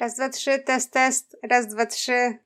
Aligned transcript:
Raz, 0.00 0.16
dwa, 0.16 0.28
trzy, 0.28 0.58
test, 0.58 0.92
test. 0.92 1.36
Raz, 1.42 1.66
dwa, 1.66 1.86
trzy. 1.86 2.38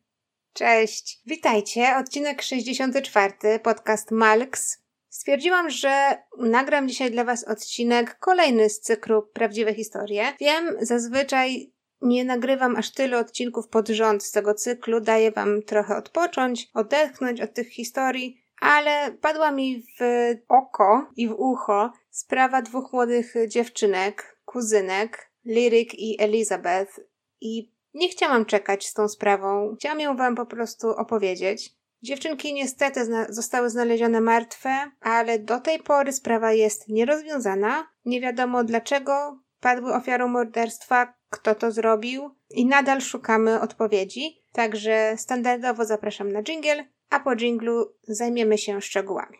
Cześć. 0.52 1.22
Witajcie. 1.26 1.96
Odcinek 1.96 2.42
64, 2.42 3.32
podcast 3.62 4.10
Malks. 4.10 4.82
Stwierdziłam, 5.08 5.70
że 5.70 6.22
nagram 6.38 6.88
dzisiaj 6.88 7.10
dla 7.10 7.24
Was 7.24 7.44
odcinek 7.44 8.18
kolejny 8.18 8.70
z 8.70 8.80
cyklu 8.80 9.22
Prawdziwe 9.22 9.74
Historie. 9.74 10.24
Wiem, 10.40 10.76
zazwyczaj 10.80 11.72
nie 12.00 12.24
nagrywam 12.24 12.76
aż 12.76 12.92
tyle 12.92 13.18
odcinków 13.18 13.68
pod 13.68 13.88
rząd 13.88 14.24
z 14.24 14.32
tego 14.32 14.54
cyklu, 14.54 15.00
daję 15.00 15.32
Wam 15.32 15.62
trochę 15.62 15.96
odpocząć, 15.96 16.70
odetchnąć 16.74 17.40
od 17.40 17.54
tych 17.54 17.68
historii, 17.68 18.42
ale 18.60 19.12
padła 19.20 19.50
mi 19.50 19.82
w 20.00 20.02
oko 20.48 21.10
i 21.16 21.28
w 21.28 21.32
ucho 21.32 21.92
sprawa 22.10 22.62
dwóch 22.62 22.92
młodych 22.92 23.34
dziewczynek, 23.48 24.38
kuzynek, 24.44 25.30
Lyric 25.44 25.94
i 25.94 26.16
Elizabeth, 26.22 27.00
i 27.40 27.72
nie 27.94 28.08
chciałam 28.08 28.44
czekać 28.44 28.86
z 28.86 28.92
tą 28.92 29.08
sprawą. 29.08 29.74
Chciałam 29.78 30.00
ją 30.00 30.16
wam 30.16 30.34
po 30.34 30.46
prostu 30.46 30.88
opowiedzieć. 30.90 31.78
Dziewczynki 32.02 32.54
niestety 32.54 33.04
zna 33.04 33.26
zostały 33.28 33.70
znalezione 33.70 34.20
martwe, 34.20 34.90
ale 35.00 35.38
do 35.38 35.60
tej 35.60 35.78
pory 35.78 36.12
sprawa 36.12 36.52
jest 36.52 36.88
nierozwiązana. 36.88 37.86
Nie 38.04 38.20
wiadomo 38.20 38.64
dlaczego 38.64 39.40
padły 39.60 39.94
ofiarą 39.94 40.28
morderstwa, 40.28 41.14
kto 41.30 41.54
to 41.54 41.72
zrobił 41.72 42.30
i 42.50 42.66
nadal 42.66 43.00
szukamy 43.00 43.60
odpowiedzi. 43.60 44.42
Także 44.52 45.14
standardowo 45.16 45.84
zapraszam 45.84 46.32
na 46.32 46.42
jingle, 46.42 46.88
a 47.10 47.20
po 47.20 47.36
jinglu 47.36 47.94
zajmiemy 48.02 48.58
się 48.58 48.80
szczegółami. 48.80 49.38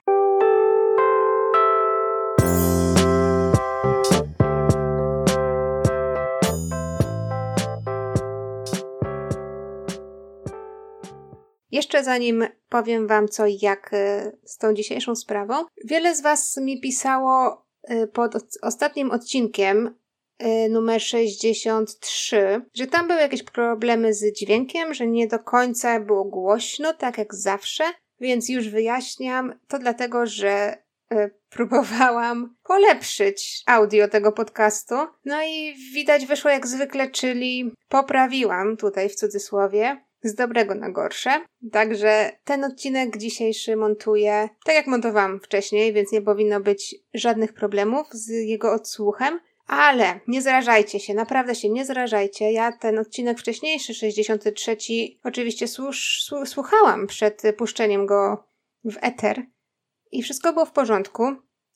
Jeszcze 11.70 12.04
zanim 12.04 12.46
powiem 12.68 13.06
Wam 13.06 13.28
co 13.28 13.46
i 13.46 13.58
jak 13.62 13.90
e, 13.92 14.32
z 14.44 14.58
tą 14.58 14.74
dzisiejszą 14.74 15.16
sprawą, 15.16 15.54
wiele 15.84 16.14
z 16.14 16.20
Was 16.20 16.56
mi 16.56 16.80
pisało 16.80 17.66
e, 17.82 18.06
pod 18.06 18.32
ostatnim 18.62 19.10
odcinkiem 19.10 19.94
e, 20.38 20.68
numer 20.68 21.02
63, 21.02 22.60
że 22.74 22.86
tam 22.86 23.08
były 23.08 23.20
jakieś 23.20 23.42
problemy 23.42 24.14
z 24.14 24.32
dźwiękiem, 24.32 24.94
że 24.94 25.06
nie 25.06 25.26
do 25.26 25.38
końca 25.38 26.00
było 26.00 26.24
głośno, 26.24 26.94
tak 26.94 27.18
jak 27.18 27.34
zawsze, 27.34 27.84
więc 28.20 28.48
już 28.48 28.68
wyjaśniam. 28.68 29.54
To 29.68 29.78
dlatego, 29.78 30.26
że 30.26 30.82
próbowałam 31.56 32.56
polepszyć 32.62 33.62
audio 33.66 34.08
tego 34.08 34.32
podcastu. 34.32 34.94
No 35.24 35.42
i 35.42 35.74
widać 35.94 36.26
wyszło 36.26 36.50
jak 36.50 36.66
zwykle, 36.66 37.10
czyli 37.10 37.72
poprawiłam 37.88 38.76
tutaj 38.76 39.08
w 39.08 39.14
cudzysłowie 39.14 40.07
z 40.22 40.34
dobrego 40.34 40.74
na 40.74 40.90
gorsze. 40.90 41.30
Także 41.72 42.32
ten 42.44 42.64
odcinek 42.64 43.16
dzisiejszy 43.16 43.76
montuję 43.76 44.48
tak 44.64 44.74
jak 44.74 44.86
montowałam 44.86 45.40
wcześniej, 45.40 45.92
więc 45.92 46.12
nie 46.12 46.22
powinno 46.22 46.60
być 46.60 46.96
żadnych 47.14 47.52
problemów 47.52 48.06
z 48.12 48.28
jego 48.28 48.72
odsłuchem. 48.72 49.40
Ale 49.66 50.20
nie 50.28 50.42
zrażajcie 50.42 51.00
się, 51.00 51.14
naprawdę 51.14 51.54
się 51.54 51.70
nie 51.70 51.84
zrażajcie. 51.84 52.52
Ja 52.52 52.72
ten 52.72 52.98
odcinek 52.98 53.38
wcześniejszy, 53.38 53.94
63, 53.94 54.76
oczywiście 55.24 55.66
słuchałam 56.44 57.06
przed 57.06 57.42
puszczeniem 57.56 58.06
go 58.06 58.44
w 58.84 58.96
eter 59.00 59.42
i 60.12 60.22
wszystko 60.22 60.52
było 60.52 60.66
w 60.66 60.72
porządku. 60.72 61.22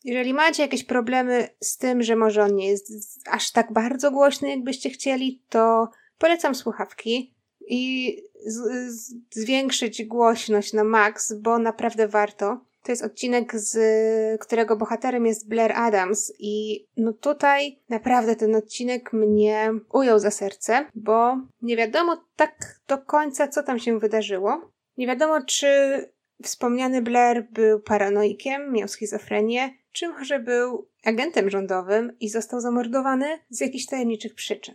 Jeżeli 0.04 0.34
macie 0.34 0.62
jakieś 0.62 0.84
problemy 0.84 1.48
z 1.60 1.78
tym, 1.78 2.02
że 2.02 2.16
może 2.16 2.42
on 2.42 2.54
nie 2.54 2.68
jest 2.68 2.92
aż 3.30 3.50
tak 3.50 3.72
bardzo 3.72 4.10
głośny, 4.10 4.50
jakbyście 4.50 4.90
chcieli, 4.90 5.42
to 5.48 5.88
polecam 6.18 6.54
słuchawki 6.54 7.34
i 7.68 8.16
z, 8.46 8.56
z, 8.92 9.14
zwiększyć 9.30 10.05
głośność 10.05 10.72
na 10.72 10.84
max, 10.84 11.32
bo 11.32 11.58
naprawdę 11.58 12.08
warto. 12.08 12.60
To 12.82 12.92
jest 12.92 13.04
odcinek, 13.04 13.56
z 13.56 13.77
którego 14.41 14.76
bohaterem 14.76 15.26
jest 15.26 15.48
Blair 15.48 15.72
Adams 15.72 16.32
i 16.38 16.87
no 16.97 17.12
tutaj 17.12 17.78
naprawdę 17.88 18.37
ten 18.37 18.54
odcinek 18.54 19.12
mnie 19.12 19.70
ujął 19.92 20.19
za 20.19 20.31
serce, 20.31 20.87
bo 20.94 21.37
nie 21.62 21.76
wiadomo 21.76 22.25
tak 22.37 22.81
do 22.88 22.98
końca, 22.98 23.48
co 23.48 23.62
tam 23.62 23.78
się 23.78 23.98
wydarzyło. 23.98 24.70
Nie 24.97 25.06
wiadomo, 25.06 25.44
czy 25.44 25.69
wspomniany 26.42 27.03
Blair 27.03 27.48
był 27.50 27.81
paranoikiem, 27.81 28.72
miał 28.72 28.88
schizofrenię, 28.88 29.70
czy 29.92 30.08
może 30.08 30.38
był 30.38 30.88
agentem 31.04 31.50
rządowym 31.50 32.16
i 32.20 32.28
został 32.28 32.60
zamordowany 32.60 33.38
z 33.50 33.60
jakichś 33.60 33.87
tajemniczych 33.87 34.34
przyczyn. 34.34 34.75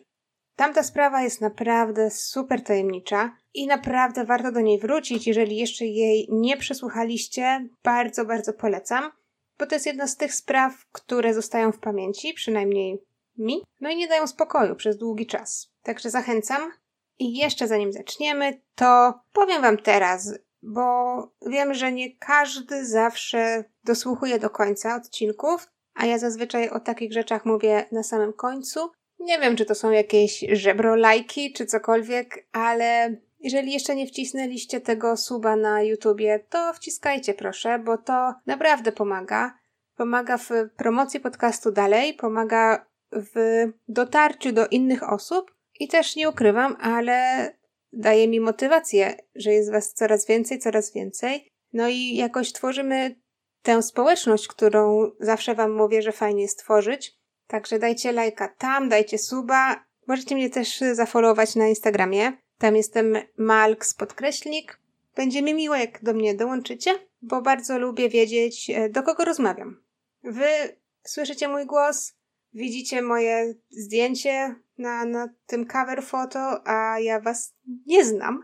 Tamta 0.57 0.83
sprawa 0.83 1.21
jest 1.21 1.41
naprawdę 1.41 2.11
super 2.11 2.63
tajemnicza 2.63 3.37
i 3.53 3.67
naprawdę 3.67 4.25
warto 4.25 4.51
do 4.51 4.61
niej 4.61 4.79
wrócić. 4.79 5.27
Jeżeli 5.27 5.57
jeszcze 5.57 5.85
jej 5.85 6.27
nie 6.31 6.57
przesłuchaliście, 6.57 7.69
bardzo, 7.83 8.25
bardzo 8.25 8.53
polecam, 8.53 9.11
bo 9.59 9.65
to 9.65 9.75
jest 9.75 9.85
jedna 9.85 10.07
z 10.07 10.17
tych 10.17 10.33
spraw, 10.33 10.73
które 10.91 11.33
zostają 11.33 11.71
w 11.71 11.79
pamięci, 11.79 12.33
przynajmniej 12.33 13.03
mi, 13.37 13.63
no 13.81 13.89
i 13.89 13.95
nie 13.95 14.07
dają 14.07 14.27
spokoju 14.27 14.75
przez 14.75 14.97
długi 14.97 15.27
czas. 15.27 15.69
Także 15.83 16.09
zachęcam. 16.09 16.71
I 17.19 17.37
jeszcze 17.37 17.67
zanim 17.67 17.93
zaczniemy, 17.93 18.61
to 18.75 19.19
powiem 19.33 19.61
Wam 19.61 19.77
teraz, 19.77 20.33
bo 20.61 21.17
wiem, 21.47 21.73
że 21.73 21.91
nie 21.91 22.17
każdy 22.17 22.85
zawsze 22.85 23.63
dosłuchuje 23.83 24.39
do 24.39 24.49
końca 24.49 24.95
odcinków, 24.95 25.67
a 25.93 26.05
ja 26.05 26.17
zazwyczaj 26.17 26.69
o 26.69 26.79
takich 26.79 27.13
rzeczach 27.13 27.45
mówię 27.45 27.85
na 27.91 28.03
samym 28.03 28.33
końcu, 28.33 28.91
nie 29.19 29.39
wiem, 29.39 29.55
czy 29.55 29.65
to 29.65 29.75
są 29.75 29.91
jakieś 29.91 30.45
żebrolajki, 30.51 31.53
czy 31.53 31.65
cokolwiek, 31.65 32.47
ale 32.51 33.15
jeżeli 33.39 33.73
jeszcze 33.73 33.95
nie 33.95 34.07
wcisnęliście 34.07 34.81
tego 34.81 35.17
suba 35.17 35.55
na 35.55 35.81
YouTubie, 35.81 36.39
to 36.49 36.73
wciskajcie 36.73 37.33
proszę, 37.33 37.79
bo 37.79 37.97
to 37.97 38.33
naprawdę 38.45 38.91
pomaga. 38.91 39.57
Pomaga 39.95 40.37
w 40.37 40.49
promocji 40.77 41.19
podcastu 41.19 41.71
dalej, 41.71 42.13
pomaga 42.13 42.85
w 43.11 43.65
dotarciu 43.87 44.51
do 44.51 44.67
innych 44.67 45.11
osób 45.11 45.55
i 45.79 45.87
też 45.87 46.15
nie 46.15 46.29
ukrywam, 46.29 46.77
ale 46.79 47.49
daje 47.93 48.27
mi 48.27 48.39
motywację, 48.39 49.17
że 49.35 49.53
jest 49.53 49.71
was 49.71 49.93
coraz 49.93 50.27
więcej, 50.27 50.59
coraz 50.59 50.93
więcej. 50.93 51.51
No 51.73 51.87
i 51.87 52.15
jakoś 52.15 52.53
tworzymy 52.53 53.15
tę 53.61 53.83
społeczność, 53.83 54.47
którą 54.47 55.11
zawsze 55.19 55.55
wam 55.55 55.75
mówię, 55.75 56.01
że 56.01 56.11
fajnie 56.11 56.41
jest 56.41 56.59
tworzyć. 56.59 57.16
Także 57.47 57.79
dajcie 57.79 58.11
lajka 58.11 58.47
tam, 58.47 58.89
dajcie 58.89 59.17
suba. 59.17 59.85
Możecie 60.07 60.35
mnie 60.35 60.49
też 60.49 60.83
zafollowować 60.93 61.55
na 61.55 61.67
Instagramie. 61.67 62.33
Tam 62.57 62.75
jestem 62.75 63.17
Malks 63.37 63.93
podkreślnik. 63.93 64.79
Będzie 65.15 65.41
mi 65.41 65.53
miło, 65.53 65.75
jak 65.75 66.03
do 66.03 66.13
mnie 66.13 66.35
dołączycie, 66.35 66.99
bo 67.21 67.41
bardzo 67.41 67.79
lubię 67.79 68.09
wiedzieć, 68.09 68.69
e, 68.69 68.89
do 68.89 69.03
kogo 69.03 69.25
rozmawiam. 69.25 69.83
Wy 70.23 70.77
słyszycie 71.03 71.47
mój 71.47 71.65
głos, 71.65 72.13
widzicie 72.53 73.01
moje 73.01 73.53
zdjęcie 73.69 74.55
na, 74.77 75.05
na 75.05 75.29
tym 75.47 75.65
cover 75.65 76.03
foto, 76.03 76.67
a 76.67 76.99
ja 76.99 77.19
was 77.19 77.53
nie 77.85 78.05
znam, 78.05 78.43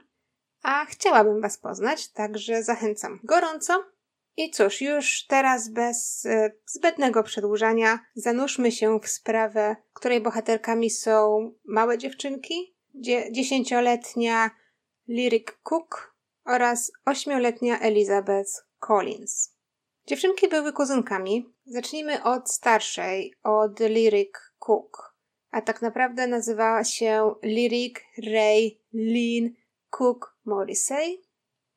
a 0.63 0.86
chciałabym 0.86 1.42
was 1.42 1.58
poznać, 1.58 2.08
także 2.08 2.63
zachęcam 2.63 3.19
gorąco. 3.24 3.93
I 4.38 4.51
cóż, 4.51 4.81
już 4.81 5.25
teraz 5.27 5.69
bez 5.69 6.25
e, 6.25 6.51
zbędnego 6.66 7.23
przedłużania 7.23 7.99
zanurzmy 8.16 8.71
się 8.71 8.99
w 8.99 9.07
sprawę, 9.07 9.75
której 9.94 10.21
bohaterkami 10.21 10.89
są 10.89 11.51
małe 11.66 11.97
dziewczynki, 11.97 12.75
dziesięcioletnia 13.31 14.51
Lyric 15.07 15.47
Cook 15.63 16.16
oraz 16.45 16.91
ośmioletnia 17.05 17.79
Elizabeth 17.79 18.51
Collins. 18.79 19.53
Dziewczynki 20.07 20.47
były 20.47 20.73
kuzynkami. 20.73 21.53
Zacznijmy 21.65 22.23
od 22.23 22.51
starszej, 22.51 23.33
od 23.44 23.79
Lyric 23.79 24.31
Cook, 24.59 25.15
a 25.51 25.61
tak 25.61 25.81
naprawdę 25.81 26.27
nazywała 26.27 26.83
się 26.83 27.35
Lyric 27.44 27.95
Ray 28.33 28.81
Lynn 28.94 29.53
Cook 29.89 30.38
Morrissey 30.45 31.23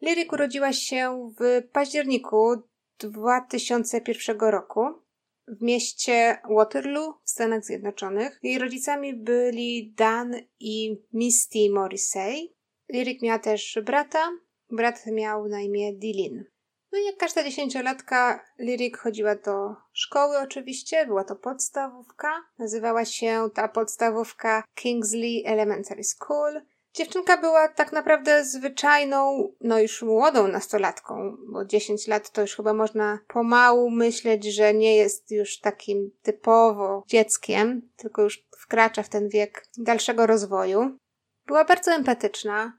Lyric 0.00 0.32
urodziła 0.32 0.72
się 0.72 1.32
w 1.40 1.62
październiku 1.72 2.62
2001 2.98 4.38
roku 4.38 5.06
w 5.48 5.62
mieście 5.62 6.38
Waterloo 6.50 7.20
w 7.24 7.30
Stanach 7.30 7.64
Zjednoczonych. 7.64 8.38
Jej 8.42 8.58
rodzicami 8.58 9.14
byli 9.14 9.94
Dan 9.96 10.34
i 10.60 11.02
Misty 11.12 11.58
Morrissey. 11.70 12.54
Lyric 12.88 13.22
miała 13.22 13.38
też 13.38 13.78
brata. 13.84 14.30
Brat 14.70 15.06
miał 15.06 15.48
na 15.48 15.60
imię 15.60 15.92
Dylan. 15.92 16.44
No 16.92 16.98
i 16.98 17.04
jak 17.04 17.16
każda 17.16 17.44
dziesięciolatka, 17.44 18.44
Lyric 18.58 18.96
chodziła 18.96 19.34
do 19.34 19.74
szkoły 19.92 20.38
oczywiście, 20.38 21.06
była 21.06 21.24
to 21.24 21.36
podstawówka. 21.36 22.32
Nazywała 22.58 23.04
się 23.04 23.48
ta 23.54 23.68
podstawówka 23.68 24.64
Kingsley 24.74 25.42
Elementary 25.46 26.04
School. 26.04 26.60
Dziewczynka 26.96 27.36
była 27.36 27.68
tak 27.68 27.92
naprawdę 27.92 28.44
zwyczajną, 28.44 29.52
no 29.60 29.78
już 29.78 30.02
młodą 30.02 30.48
nastolatką, 30.48 31.36
bo 31.52 31.64
10 31.64 32.06
lat 32.06 32.30
to 32.30 32.40
już 32.40 32.56
chyba 32.56 32.74
można 32.74 33.18
pomału 33.28 33.90
myśleć, 33.90 34.44
że 34.44 34.74
nie 34.74 34.96
jest 34.96 35.30
już 35.30 35.58
takim 35.58 36.10
typowo 36.22 37.04
dzieckiem, 37.06 37.90
tylko 37.96 38.22
już 38.22 38.46
wkracza 38.58 39.02
w 39.02 39.08
ten 39.08 39.28
wiek 39.28 39.66
dalszego 39.78 40.26
rozwoju. 40.26 40.98
Była 41.46 41.64
bardzo 41.64 41.92
empatyczna, 41.92 42.78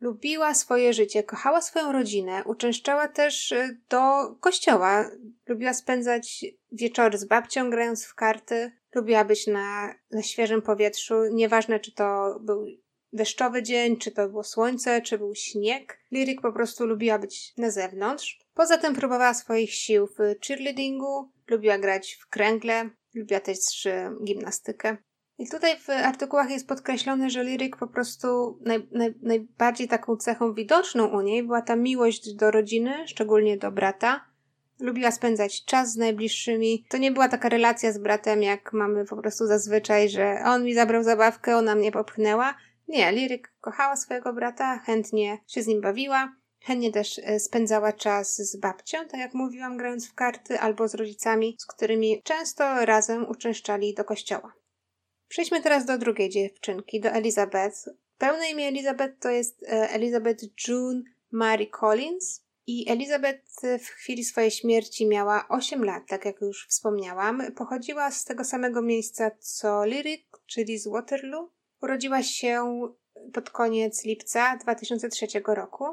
lubiła 0.00 0.54
swoje 0.54 0.92
życie, 0.92 1.22
kochała 1.22 1.60
swoją 1.60 1.92
rodzinę, 1.92 2.42
uczęszczała 2.44 3.08
też 3.08 3.52
y, 3.52 3.80
do 3.88 4.34
kościoła. 4.40 5.10
Lubiła 5.46 5.74
spędzać 5.74 6.44
wieczory 6.72 7.18
z 7.18 7.24
babcią, 7.24 7.70
grając 7.70 8.04
w 8.04 8.14
karty. 8.14 8.72
Lubiła 8.94 9.24
być 9.24 9.46
na, 9.46 9.94
na 10.10 10.22
świeżym 10.22 10.62
powietrzu, 10.62 11.14
nieważne 11.32 11.80
czy 11.80 11.92
to 11.92 12.38
był 12.40 12.66
deszczowy 13.12 13.62
dzień, 13.62 13.96
czy 13.96 14.10
to 14.10 14.28
było 14.28 14.44
słońce, 14.44 15.02
czy 15.02 15.18
był 15.18 15.34
śnieg. 15.34 15.98
Lirik 16.12 16.40
po 16.40 16.52
prostu 16.52 16.86
lubiła 16.86 17.18
być 17.18 17.52
na 17.56 17.70
zewnątrz. 17.70 18.40
Poza 18.54 18.78
tym 18.78 18.94
próbowała 18.94 19.34
swoich 19.34 19.74
sił 19.74 20.06
w 20.06 20.46
cheerleadingu, 20.46 21.30
lubiła 21.48 21.78
grać 21.78 22.18
w 22.20 22.28
kręgle, 22.28 22.90
lubiła 23.14 23.40
też 23.40 23.88
gimnastykę. 24.24 24.96
I 25.38 25.48
tutaj 25.48 25.78
w 25.78 25.90
artykułach 25.90 26.50
jest 26.50 26.68
podkreślone, 26.68 27.30
że 27.30 27.44
Lirik 27.44 27.76
po 27.76 27.86
prostu 27.86 28.58
naj, 28.60 28.88
naj, 28.92 29.14
najbardziej 29.22 29.88
taką 29.88 30.16
cechą 30.16 30.54
widoczną 30.54 31.06
u 31.06 31.20
niej 31.20 31.42
była 31.42 31.62
ta 31.62 31.76
miłość 31.76 32.34
do 32.34 32.50
rodziny, 32.50 33.08
szczególnie 33.08 33.56
do 33.56 33.70
brata. 33.70 34.24
Lubiła 34.80 35.10
spędzać 35.10 35.64
czas 35.64 35.92
z 35.92 35.96
najbliższymi. 35.96 36.84
To 36.88 36.98
nie 36.98 37.12
była 37.12 37.28
taka 37.28 37.48
relacja 37.48 37.92
z 37.92 37.98
bratem, 37.98 38.42
jak 38.42 38.72
mamy 38.72 39.04
po 39.04 39.16
prostu 39.16 39.46
zazwyczaj, 39.46 40.08
że 40.08 40.38
on 40.44 40.64
mi 40.64 40.74
zabrał 40.74 41.02
zabawkę, 41.02 41.56
ona 41.56 41.74
mnie 41.74 41.92
popchnęła. 41.92 42.54
Nie, 42.88 43.12
Lirik 43.12 43.52
kochała 43.60 43.96
swojego 43.96 44.32
brata, 44.32 44.78
chętnie 44.78 45.38
się 45.46 45.62
z 45.62 45.66
nim 45.66 45.80
bawiła, 45.80 46.32
chętnie 46.60 46.92
też 46.92 47.20
e, 47.24 47.40
spędzała 47.40 47.92
czas 47.92 48.36
z 48.36 48.56
babcią, 48.56 48.98
tak 48.98 49.20
jak 49.20 49.34
mówiłam, 49.34 49.76
grając 49.76 50.08
w 50.08 50.14
karty, 50.14 50.60
albo 50.60 50.88
z 50.88 50.94
rodzicami, 50.94 51.56
z 51.58 51.66
którymi 51.66 52.22
często 52.22 52.84
razem 52.84 53.28
uczęszczali 53.28 53.94
do 53.94 54.04
kościoła. 54.04 54.52
Przejdźmy 55.28 55.62
teraz 55.62 55.84
do 55.84 55.98
drugiej 55.98 56.28
dziewczynki, 56.28 57.00
do 57.00 57.08
Elizabeth. 57.08 57.88
Pełne 58.18 58.50
imię 58.50 58.68
Elizabeth 58.68 59.18
to 59.20 59.30
jest 59.30 59.62
e, 59.62 59.90
Elizabeth 59.90 60.44
June 60.68 61.02
Mary 61.30 61.66
Collins. 61.66 62.44
I 62.66 62.90
Elizabeth 62.90 63.62
w 63.80 63.86
chwili 63.86 64.24
swojej 64.24 64.50
śmierci 64.50 65.06
miała 65.06 65.48
8 65.48 65.84
lat, 65.84 66.02
tak 66.08 66.24
jak 66.24 66.40
już 66.40 66.66
wspomniałam. 66.68 67.52
Pochodziła 67.52 68.10
z 68.10 68.24
tego 68.24 68.44
samego 68.44 68.82
miejsca 68.82 69.30
co 69.38 69.84
Lyric, 69.84 70.26
czyli 70.46 70.78
z 70.78 70.88
Waterloo. 70.88 71.57
Urodziła 71.82 72.22
się 72.22 72.82
pod 73.32 73.50
koniec 73.50 74.04
lipca 74.04 74.56
2003 74.56 75.26
roku. 75.46 75.84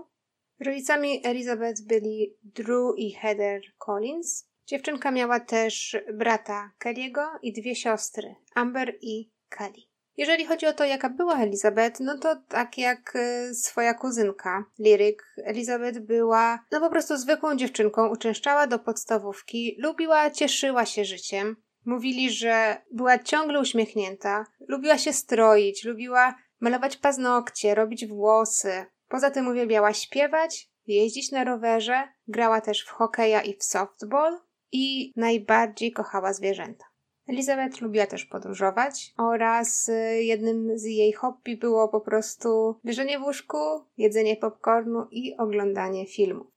Rodzicami 0.60 1.22
Elizabeth 1.26 1.82
byli 1.82 2.38
Drew 2.44 2.98
i 2.98 3.14
Heather 3.14 3.62
Collins. 3.78 4.48
Dziewczynka 4.66 5.12
miała 5.12 5.40
też 5.40 5.98
brata 6.14 6.72
Kelly'ego 6.86 7.26
i 7.42 7.54
dwie 7.54 7.76
siostry, 7.76 8.36
Amber 8.56 8.98
i 9.02 9.32
Kelly. 9.50 9.82
Jeżeli 10.18 10.46
chodzi 10.46 10.66
o 10.66 10.74
to, 10.74 10.86
jaka 10.86 11.10
była 11.10 11.40
Elizabeth, 11.40 12.00
no 12.00 12.18
to 12.18 12.36
tak 12.48 12.78
jak 12.78 13.16
y, 13.16 13.56
swoja 13.56 13.94
kuzynka, 13.94 14.66
Lyric, 14.80 15.18
Elizabeth 15.44 16.00
była 16.00 16.66
no 16.72 16.80
po 16.80 16.90
prostu 16.90 17.18
zwykłą 17.18 17.56
dziewczynką, 17.56 18.10
uczęszczała 18.10 18.68
do 18.68 18.80
podstawówki, 18.80 19.76
lubiła, 19.80 20.30
cieszyła 20.32 20.86
się 20.86 21.06
życiem. 21.06 21.56
Mówili, 21.86 22.32
że 22.32 22.78
była 22.92 23.20
ciągle 23.20 23.60
uśmiechnięta, 23.60 24.46
lubiła 24.68 24.98
się 24.98 25.14
stroić, 25.14 25.84
lubiła 25.84 26.36
malować 26.60 26.98
paznokcie, 26.98 27.76
robić 27.76 28.08
włosy. 28.08 28.86
Poza 29.08 29.32
tym 29.32 29.48
uwielbiała 29.48 29.94
śpiewać, 29.94 30.70
jeździć 30.88 31.32
na 31.32 31.44
rowerze, 31.44 32.04
grała 32.28 32.62
też 32.62 32.86
w 32.86 32.90
hokeja 32.90 33.42
i 33.42 33.58
w 33.58 33.64
softball 33.64 34.40
i 34.72 35.14
najbardziej 35.16 35.92
kochała 35.92 36.34
zwierzęta. 36.34 36.86
Elizabeth 37.28 37.82
lubiła 37.82 38.06
też 38.06 38.26
podróżować 38.26 39.14
oraz 39.18 39.90
y, 39.90 40.24
jednym 40.24 40.78
z 40.78 40.84
jej 40.84 41.14
hobby 41.14 41.58
było 41.58 41.90
po 41.90 42.02
prostu 42.02 42.80
leżenie 42.84 43.20
w 43.20 43.24
łóżku, 43.24 43.58
jedzenie 43.98 44.36
popcornu 44.36 45.08
i 45.12 45.38
oglądanie 45.38 46.06
filmów. 46.06 46.55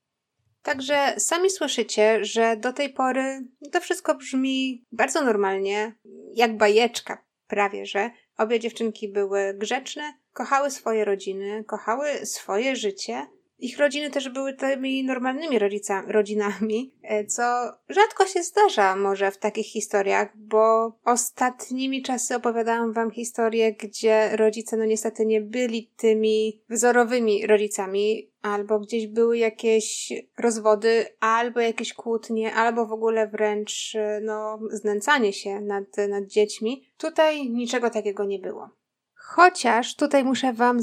Także 0.68 1.14
sami 1.18 1.50
słyszycie, 1.50 2.24
że 2.24 2.56
do 2.56 2.72
tej 2.72 2.92
pory 2.92 3.44
to 3.72 3.80
wszystko 3.80 4.14
brzmi 4.14 4.86
bardzo 4.92 5.24
normalnie, 5.24 5.94
jak 6.34 6.56
bajeczka 6.56 7.24
prawie, 7.46 7.86
że 7.86 8.10
obie 8.38 8.60
dziewczynki 8.60 9.08
były 9.12 9.54
grzeczne, 9.54 10.14
kochały 10.32 10.70
swoje 10.70 11.04
rodziny, 11.04 11.64
kochały 11.64 12.26
swoje 12.26 12.76
życie 12.76 13.26
ich 13.58 13.78
rodziny 13.78 14.10
też 14.10 14.28
były 14.28 14.54
tymi 14.54 15.04
normalnymi 15.04 15.58
rodzica, 15.58 16.02
rodzinami, 16.06 16.94
e, 17.02 17.24
co 17.24 17.42
rzadko 17.88 18.26
się 18.26 18.42
zdarza 18.42 18.96
może 18.96 19.30
w 19.30 19.38
takich 19.38 19.66
historiach, 19.66 20.36
bo 20.36 20.92
ostatnimi 21.04 22.02
czasy 22.02 22.34
opowiadałam 22.34 22.92
wam 22.92 23.10
historię, 23.10 23.72
gdzie 23.72 24.36
rodzice 24.36 24.76
no 24.76 24.84
niestety 24.84 25.26
nie 25.26 25.40
byli 25.40 25.90
tymi 25.96 26.62
wzorowymi 26.70 27.46
rodzicami, 27.46 28.30
albo 28.42 28.78
gdzieś 28.80 29.06
były 29.06 29.38
jakieś 29.38 30.12
rozwody, 30.38 31.06
albo 31.20 31.60
jakieś 31.60 31.94
kłótnie, 31.94 32.54
albo 32.54 32.86
w 32.86 32.92
ogóle 32.92 33.28
wręcz 33.28 33.94
e, 33.94 34.20
no, 34.22 34.58
znęcanie 34.70 35.32
się 35.32 35.60
nad, 35.60 35.84
nad 36.08 36.26
dziećmi. 36.26 36.84
Tutaj 36.98 37.50
niczego 37.50 37.90
takiego 37.90 38.24
nie 38.24 38.38
było. 38.38 38.70
Chociaż 39.14 39.96
tutaj 39.96 40.24
muszę 40.24 40.52
Wam 40.52 40.82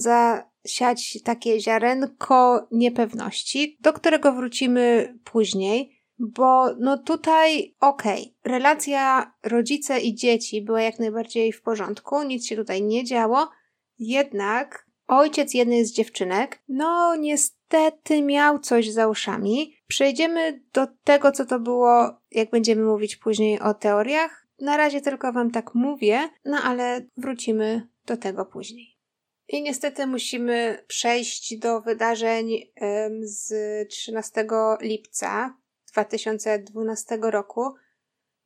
zasiać 0.65 1.17
takie 1.23 1.59
ziarenko 1.59 2.67
niepewności, 2.71 3.77
do 3.81 3.93
którego 3.93 4.33
wrócimy 4.33 5.15
później, 5.23 6.01
bo 6.19 6.75
no 6.79 6.97
tutaj 6.97 7.75
okej, 7.79 8.21
okay, 8.21 8.53
relacja 8.53 9.33
rodzice 9.43 9.99
i 9.99 10.15
dzieci 10.15 10.61
była 10.61 10.81
jak 10.81 10.99
najbardziej 10.99 11.51
w 11.51 11.61
porządku, 11.61 12.23
nic 12.23 12.47
się 12.47 12.55
tutaj 12.55 12.83
nie 12.83 13.03
działo, 13.03 13.49
jednak 13.99 14.85
ojciec 15.07 15.53
jednej 15.53 15.85
z 15.85 15.93
dziewczynek, 15.93 16.63
no 16.67 17.15
niestety 17.15 18.21
miał 18.21 18.59
coś 18.59 18.89
za 18.89 19.07
uszami. 19.07 19.75
Przejdziemy 19.87 20.63
do 20.73 20.87
tego, 21.03 21.31
co 21.31 21.45
to 21.45 21.59
było, 21.59 22.19
jak 22.31 22.49
będziemy 22.49 22.83
mówić 22.83 23.15
później 23.15 23.59
o 23.59 23.73
teoriach. 23.73 24.47
Na 24.61 24.77
razie 24.77 25.01
tylko 25.01 25.33
Wam 25.33 25.51
tak 25.51 25.75
mówię, 25.75 26.29
no 26.45 26.57
ale 26.63 27.05
wrócimy 27.17 27.87
do 28.05 28.17
tego 28.17 28.45
później. 28.45 28.94
I 29.47 29.63
niestety 29.63 30.07
musimy 30.07 30.83
przejść 30.87 31.57
do 31.57 31.81
wydarzeń 31.81 32.71
z 33.21 33.53
13 33.89 34.47
lipca 34.81 35.57
2012 35.93 37.17
roku, 37.21 37.73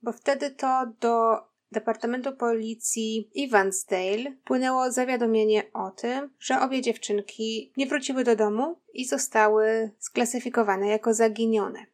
bo 0.02 0.12
wtedy 0.12 0.52
to 0.52 0.86
do 1.00 1.38
Departamentu 1.72 2.36
Policji 2.36 3.32
Evansdale 3.38 4.36
płynęło 4.46 4.92
zawiadomienie 4.92 5.64
o 5.74 5.92
tym, 5.92 6.34
że 6.40 6.62
obie 6.62 6.82
dziewczynki 6.82 7.74
nie 7.78 7.88
wróciły 7.88 8.24
do 8.24 8.36
domu 8.36 8.82
i 8.94 9.06
zostały 9.06 9.92
sklasyfikowane 10.00 10.88
jako 10.88 11.14
zaginione. 11.14 11.86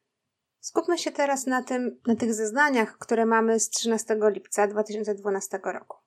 Skupmy 0.59 0.97
się 0.97 1.11
teraz 1.11 1.45
na 1.45 1.63
tym, 1.63 2.01
na 2.07 2.15
tych 2.15 2.33
zeznaniach, 2.33 2.97
które 2.97 3.25
mamy 3.25 3.59
z 3.59 3.69
13 3.69 4.17
lipca 4.21 4.67
2012 4.67 5.59
roku. 5.63 6.04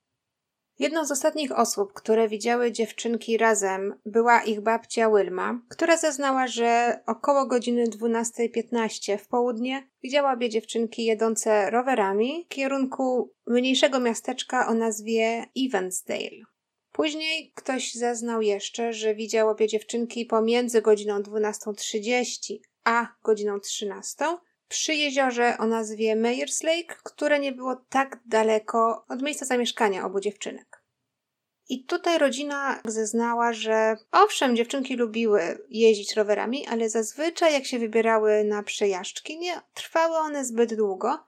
Jedną 0.78 1.04
z 1.04 1.10
ostatnich 1.10 1.58
osób, 1.58 1.92
które 1.92 2.28
widziały 2.28 2.72
dziewczynki 2.72 3.36
razem, 3.36 3.94
była 4.06 4.42
ich 4.42 4.60
babcia 4.60 5.10
Wilma, 5.10 5.60
która 5.68 5.96
zeznała, 5.96 6.46
że 6.46 7.00
około 7.06 7.46
godziny 7.46 7.84
12.15 7.84 9.18
w 9.18 9.28
południe 9.28 9.88
widziała 10.02 10.32
obie 10.32 10.48
dziewczynki 10.48 11.04
jedące 11.04 11.70
rowerami 11.70 12.44
w 12.44 12.48
kierunku 12.54 13.32
mniejszego 13.46 14.00
miasteczka 14.00 14.68
o 14.68 14.74
nazwie 14.74 15.44
Evansdale. 15.66 16.44
Później 16.92 17.52
ktoś 17.54 17.94
zeznał 17.94 18.42
jeszcze, 18.42 18.92
że 18.92 19.14
widział 19.14 19.48
obie 19.48 19.68
dziewczynki 19.68 20.26
pomiędzy 20.26 20.82
godziną 20.82 21.18
12.30 21.22 22.58
a 22.84 23.06
godziną 23.24 23.60
13 23.60 24.24
przy 24.68 24.94
jeziorze 24.94 25.56
o 25.58 25.66
nazwie 25.66 26.16
Meyers 26.16 26.62
Lake, 26.62 26.96
które 27.04 27.38
nie 27.38 27.52
było 27.52 27.76
tak 27.88 28.20
daleko 28.26 29.04
od 29.08 29.22
miejsca 29.22 29.46
zamieszkania 29.46 30.04
obu 30.04 30.20
dziewczynek. 30.20 30.82
I 31.68 31.84
tutaj 31.84 32.18
rodzina 32.18 32.80
zeznała, 32.84 33.52
że 33.52 33.96
owszem, 34.12 34.56
dziewczynki 34.56 34.96
lubiły 34.96 35.66
jeździć 35.68 36.16
rowerami, 36.16 36.66
ale 36.66 36.90
zazwyczaj 36.90 37.52
jak 37.52 37.64
się 37.64 37.78
wybierały 37.78 38.44
na 38.44 38.62
przejażdżki, 38.62 39.38
nie 39.38 39.60
trwały 39.74 40.16
one 40.16 40.44
zbyt 40.44 40.74
długo, 40.74 41.18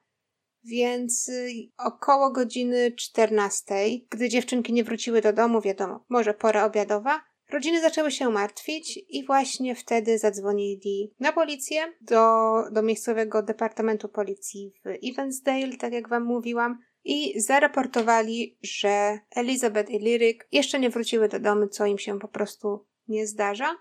więc 0.64 1.28
y, 1.28 1.50
około 1.78 2.30
godziny 2.30 2.92
14, 2.92 3.75
gdy 4.11 4.28
dziewczynki 4.28 4.73
nie 4.73 4.85
wróciły 4.85 5.20
do 5.20 5.32
domu, 5.32 5.61
wiadomo, 5.61 6.04
może 6.09 6.35
pora 6.35 6.64
obiadowa, 6.64 7.29
Rodziny 7.52 7.80
zaczęły 7.80 8.11
się 8.11 8.30
martwić 8.30 9.00
i 9.09 9.26
właśnie 9.26 9.75
wtedy 9.75 10.19
zadzwonili 10.19 11.14
na 11.21 11.33
policję 11.33 11.92
do, 12.00 12.52
do 12.73 12.83
miejscowego 12.83 13.42
departamentu 13.42 14.09
policji 14.09 14.73
w 14.85 15.09
Evansdale, 15.12 15.76
tak 15.76 15.92
jak 15.92 16.09
wam 16.09 16.25
mówiłam, 16.25 16.78
i 17.04 17.40
zaraportowali, 17.40 18.59
że 18.62 19.19
Elizabeth 19.30 19.90
i 19.90 19.99
Lyric 19.99 20.38
jeszcze 20.52 20.80
nie 20.80 20.90
wróciły 20.90 21.28
do 21.28 21.40
domu, 21.40 21.69
co 21.69 21.87
im 21.87 21.99
się 21.99 22.19
po 22.19 22.28
prostu 22.28 22.87
nie 23.09 23.26
zdarza. 23.26 23.76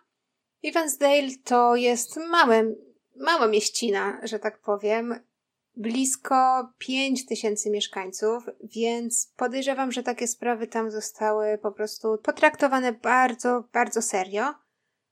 Evansdale 0.64 1.30
to 1.44 1.76
jest 1.76 2.18
małe, 2.18 2.74
mała 3.16 3.48
mieścina, 3.48 4.22
że 4.24 4.40
tak 4.40 4.62
powiem. 4.62 5.29
Blisko 5.76 6.70
5 6.78 7.26
tysięcy 7.26 7.70
mieszkańców, 7.70 8.44
więc 8.64 9.34
podejrzewam, 9.38 9.92
że 9.92 10.04
takie 10.04 10.28
sprawy 10.28 10.68
tam 10.68 10.92
zostały 10.92 11.58
po 11.58 11.72
prostu 11.72 12.18
potraktowane 12.18 12.94
bardzo, 12.94 13.64
bardzo 13.74 14.02
serio. 14.02 14.54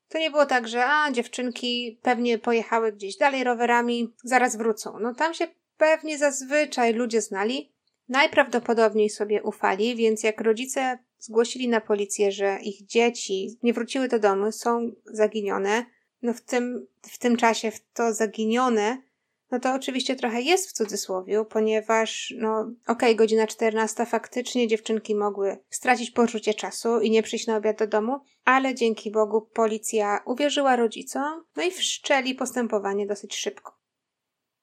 To 0.09 0.17
nie 0.17 0.31
było 0.31 0.45
tak, 0.45 0.67
że 0.67 0.85
a 0.85 1.11
dziewczynki 1.11 1.99
pewnie 2.01 2.39
pojechały 2.39 2.91
gdzieś 2.91 3.17
dalej 3.17 3.43
rowerami, 3.43 4.13
zaraz 4.23 4.55
wrócą. 4.55 4.99
No 4.99 5.13
tam 5.13 5.33
się 5.33 5.47
pewnie 5.77 6.17
zazwyczaj 6.17 6.93
ludzie 6.93 7.21
znali, 7.21 7.71
najprawdopodobniej 8.09 9.09
sobie 9.09 9.43
ufali, 9.43 9.95
więc 9.95 10.23
jak 10.23 10.41
rodzice 10.41 10.97
zgłosili 11.19 11.67
na 11.67 11.81
policję, 11.81 12.31
że 12.31 12.59
ich 12.61 12.85
dzieci 12.85 13.57
nie 13.63 13.73
wróciły 13.73 14.07
do 14.07 14.19
domu, 14.19 14.51
są 14.51 14.91
zaginione, 15.05 15.85
no 16.21 16.33
w 16.33 16.41
tym, 16.41 16.87
w 17.01 17.17
tym 17.17 17.37
czasie 17.37 17.71
w 17.71 17.79
to 17.93 18.13
zaginione 18.13 19.01
no 19.51 19.59
to 19.59 19.73
oczywiście 19.73 20.15
trochę 20.15 20.41
jest 20.41 20.69
w 20.69 20.73
cudzysłowie, 20.73 21.45
ponieważ, 21.45 22.33
no 22.37 22.59
okej, 22.59 22.73
okay, 22.85 23.15
godzina 23.15 23.47
14 23.47 24.05
faktycznie 24.05 24.67
dziewczynki 24.67 25.15
mogły 25.15 25.57
stracić 25.69 26.11
poczucie 26.11 26.53
czasu 26.53 26.99
i 26.99 27.09
nie 27.09 27.23
przyjść 27.23 27.47
na 27.47 27.57
obiad 27.57 27.79
do 27.79 27.87
domu, 27.87 28.19
ale 28.45 28.75
dzięki 28.75 29.11
Bogu 29.11 29.41
policja 29.41 30.19
uwierzyła 30.25 30.75
rodzicom, 30.75 31.43
no 31.55 31.63
i 31.63 31.71
wszczęli 31.71 32.35
postępowanie 32.35 33.07
dosyć 33.07 33.35
szybko. 33.35 33.77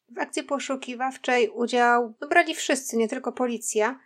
W 0.09 0.19
akcji 0.19 0.43
poszukiwawczej 0.43 1.49
udział 1.49 2.15
brali 2.31 2.55
wszyscy, 2.55 2.97
nie 2.97 3.09
tylko 3.09 3.33
policja, 3.33 4.01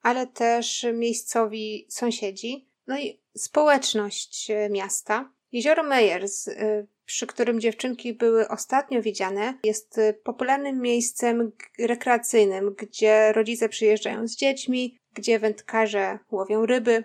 ale 0.00 0.26
też 0.26 0.86
miejscowi 0.94 1.86
sąsiedzi, 1.90 2.68
no 2.86 2.98
i 2.98 3.22
społeczność 3.36 4.48
miasta. 4.70 5.32
Jezioro 5.52 5.82
Meyers 5.82 6.48
y, 6.48 6.86
przy 7.06 7.26
którym 7.26 7.60
dziewczynki 7.60 8.14
były 8.14 8.48
ostatnio 8.48 9.02
widziane, 9.02 9.58
jest 9.64 9.98
y, 9.98 10.14
popularnym 10.24 10.80
miejscem 10.80 11.52
rekreacyjnym, 11.78 12.74
gdzie 12.78 13.32
rodzice 13.32 13.68
przyjeżdżają 13.68 14.28
z 14.28 14.36
dziećmi, 14.36 14.98
gdzie 15.14 15.38
wędkarze 15.38 16.18
łowią 16.30 16.66
ryby, 16.66 17.04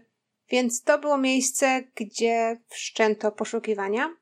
więc 0.49 0.83
to 0.83 0.99
było 0.99 1.17
miejsce, 1.17 1.83
gdzie 1.95 2.57
wszczęto 2.67 3.31
poszukiwania. 3.31 4.15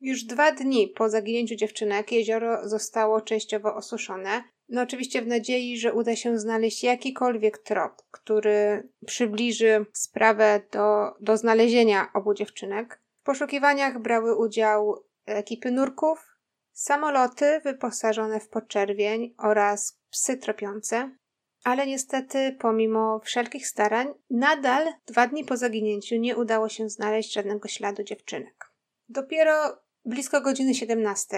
Już 0.00 0.24
dwa 0.24 0.52
dni 0.52 0.88
po 0.88 1.08
zaginięciu 1.08 1.54
dziewczynek 1.54 2.12
jezioro 2.12 2.68
zostało 2.68 3.20
częściowo 3.20 3.74
osuszone. 3.74 4.44
No 4.68 4.82
oczywiście 4.82 5.22
w 5.22 5.26
nadziei, 5.26 5.78
że 5.78 5.94
uda 5.94 6.16
się 6.16 6.38
znaleźć 6.38 6.84
jakikolwiek 6.84 7.58
trop, 7.58 7.92
który 8.10 8.88
przybliży 9.06 9.86
sprawę 9.92 10.60
do, 10.72 11.14
do 11.20 11.36
znalezienia 11.36 12.10
obu 12.14 12.34
dziewczynek. 12.34 13.00
W 13.22 13.24
poszukiwaniach 13.24 14.02
brały 14.02 14.36
udział 14.36 15.04
ekipy 15.26 15.70
nurków, 15.70 16.36
samoloty 16.72 17.60
wyposażone 17.64 18.40
w 18.40 18.48
podczerwień 18.48 19.34
oraz 19.38 19.98
psy 20.10 20.36
tropiące. 20.36 21.16
Ale 21.64 21.86
niestety, 21.86 22.56
pomimo 22.60 23.20
wszelkich 23.24 23.66
starań, 23.66 24.14
nadal 24.30 24.92
dwa 25.06 25.26
dni 25.26 25.44
po 25.44 25.56
zaginięciu 25.56 26.16
nie 26.16 26.36
udało 26.36 26.68
się 26.68 26.88
znaleźć 26.88 27.32
żadnego 27.32 27.68
śladu 27.68 28.02
dziewczynek. 28.02 28.72
Dopiero 29.08 29.82
blisko 30.04 30.40
godziny 30.40 30.74
17, 30.74 31.36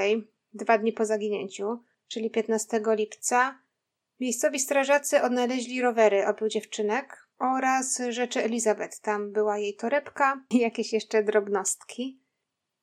dwa 0.52 0.78
dni 0.78 0.92
po 0.92 1.04
zaginięciu, 1.04 1.82
czyli 2.08 2.30
15 2.30 2.80
lipca, 2.86 3.58
miejscowi 4.20 4.60
strażacy 4.60 5.22
odnaleźli 5.22 5.82
rowery 5.82 6.26
obu 6.26 6.48
dziewczynek 6.48 7.28
oraz 7.38 8.00
rzeczy 8.08 8.42
Elizabeth. 8.42 9.00
Tam 9.00 9.32
była 9.32 9.58
jej 9.58 9.76
torebka 9.76 10.44
i 10.50 10.58
jakieś 10.58 10.92
jeszcze 10.92 11.22
drobnostki. 11.22 12.20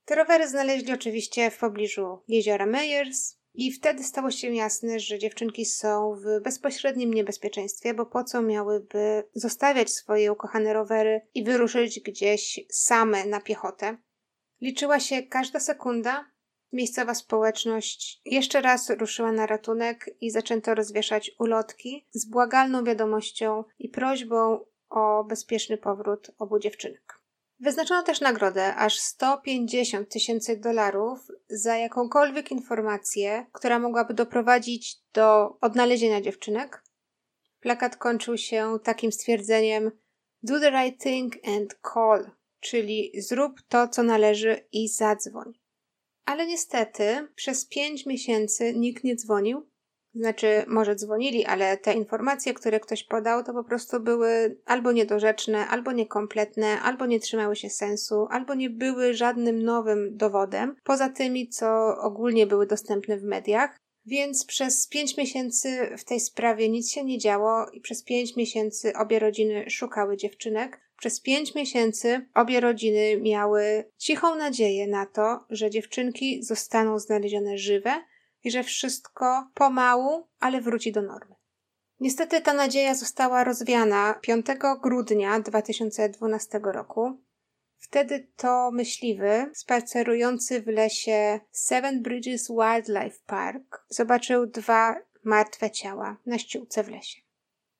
Te 0.06 0.16
rowery 0.16 0.48
znaleźli 0.48 0.94
oczywiście 0.94 1.52
w 1.52 1.58
pobliżu 1.58 2.20
jeziora 2.28 2.66
Meyers 2.66 3.38
i 3.54 3.72
wtedy 3.72 4.04
stało 4.04 4.32
się 4.32 4.56
jasne, 4.56 5.00
że 5.00 5.20
dziewczynki 5.20 5.66
są 5.66 6.16
w 6.16 6.44
bezpośrednim 6.44 7.14
niebezpieczeństwie, 7.14 7.94
bo 7.94 8.06
po 8.06 8.24
co 8.24 8.42
miałyby 8.42 9.24
zostawiać 9.34 9.92
swoje 9.92 10.32
ukochane 10.32 10.74
rowery 10.74 11.22
i 11.34 11.44
wyruszyć 11.44 12.00
gdzieś 12.00 12.60
same 12.70 13.26
na 13.26 13.42
piechotę. 13.42 13.98
Liczyła 14.62 15.00
się 15.00 15.24
każda 15.24 15.60
sekunda. 15.60 16.26
Miejscowa 16.74 17.16
społeczność 17.16 18.22
jeszcze 18.26 18.62
raz 18.62 18.90
ruszyła 18.90 19.32
na 19.32 19.46
ratunek 19.46 20.10
i 20.22 20.32
zaczęto 20.32 20.76
rozwieszać 20.76 21.32
ulotki 21.40 22.08
z 22.12 22.26
błagalną 22.26 22.84
wiadomością 22.84 23.64
i 23.80 23.90
prośbą 23.90 24.66
o 24.90 25.24
bezpieczny 25.24 25.78
powrót 25.78 26.32
obu 26.38 26.60
dziewczynek. 26.60 27.15
Wyznaczono 27.60 28.04
też 28.04 28.22
nagrodę 28.22 28.76
aż 28.76 29.00
150 29.00 30.10
tysięcy 30.10 30.58
dolarów 30.58 31.20
za 31.50 31.78
jakąkolwiek 31.78 32.52
informację, 32.52 33.46
która 33.52 33.80
mogłaby 33.80 34.14
doprowadzić 34.14 34.96
do 35.14 35.58
odnalezienia 35.62 36.22
dziewczynek. 36.22 36.84
Plakat 37.60 37.98
kończył 37.98 38.38
się 38.38 38.78
takim 38.84 39.12
stwierdzeniem 39.12 39.92
Do 40.44 40.60
the 40.60 40.70
right 40.70 41.04
thing 41.04 41.36
and 41.48 41.80
call, 41.94 42.32
czyli 42.60 43.12
zrób 43.22 43.62
to, 43.68 43.88
co 43.88 44.04
należy 44.04 44.68
i 44.72 44.90
zadzwoń. 44.90 45.54
Ale 46.26 46.48
niestety 46.48 47.28
przez 47.36 47.66
pięć 47.66 48.06
miesięcy 48.06 48.74
nikt 48.76 49.04
nie 49.04 49.16
dzwonił, 49.16 49.70
znaczy, 50.16 50.66
może 50.68 50.96
dzwonili, 50.96 51.46
ale 51.46 51.78
te 51.78 51.94
informacje, 51.94 52.54
które 52.54 52.80
ktoś 52.80 53.04
podał, 53.04 53.44
to 53.44 53.54
po 53.54 53.64
prostu 53.64 54.00
były 54.00 54.58
albo 54.66 54.92
niedorzeczne, 54.92 55.68
albo 55.68 55.92
niekompletne, 55.92 56.82
albo 56.82 57.06
nie 57.06 57.20
trzymały 57.20 57.56
się 57.56 57.70
sensu, 57.70 58.28
albo 58.30 58.56
nie 58.56 58.70
były 58.70 59.14
żadnym 59.14 59.64
nowym 59.64 60.18
dowodem, 60.18 60.76
poza 60.84 61.10
tymi, 61.10 61.50
co 61.50 61.98
ogólnie 62.02 62.48
były 62.48 62.68
dostępne 62.68 63.18
w 63.18 63.24
mediach. 63.24 63.80
Więc 64.06 64.46
przez 64.46 64.88
pięć 64.88 65.18
miesięcy 65.18 65.96
w 65.98 66.04
tej 66.04 66.20
sprawie 66.20 66.70
nic 66.70 66.92
się 66.92 67.04
nie 67.04 67.18
działo 67.18 67.66
i 67.74 67.82
przez 67.82 68.04
pięć 68.04 68.36
miesięcy 68.36 68.94
obie 68.94 69.20
rodziny 69.20 69.70
szukały 69.70 70.18
dziewczynek. 70.18 70.82
Przez 70.98 71.22
pięć 71.22 71.56
miesięcy 71.56 72.26
obie 72.36 72.60
rodziny 72.60 73.18
miały 73.22 73.92
cichą 73.98 74.36
nadzieję 74.36 74.88
na 74.88 75.06
to, 75.06 75.40
że 75.50 75.70
dziewczynki 75.70 76.44
zostaną 76.44 77.00
znalezione 77.00 77.58
żywe, 77.58 77.92
i 78.46 78.52
że 78.52 78.64
wszystko 78.64 79.50
pomału, 79.54 80.28
ale 80.40 80.62
wróci 80.62 80.92
do 80.92 81.02
normy. 81.02 81.36
Niestety 82.00 82.42
ta 82.42 82.54
nadzieja 82.54 82.96
została 82.96 83.44
rozwiana 83.44 84.14
5 84.22 84.46
grudnia 84.84 85.40
2012 85.40 86.60
roku. 86.64 87.22
Wtedy 87.78 88.28
to 88.36 88.72
myśliwy, 88.72 89.52
spacerujący 89.54 90.62
w 90.62 90.68
lesie 90.68 91.40
Seven 91.52 92.02
Bridges 92.02 92.48
Wildlife 92.48 93.18
Park, 93.25 93.86
zobaczył 93.90 94.46
dwa 94.46 94.96
martwe 95.24 95.72
ciała 95.72 96.18
na 96.25 96.40
ściółce 96.40 96.84
w 96.84 96.90
lesie. 96.90 97.22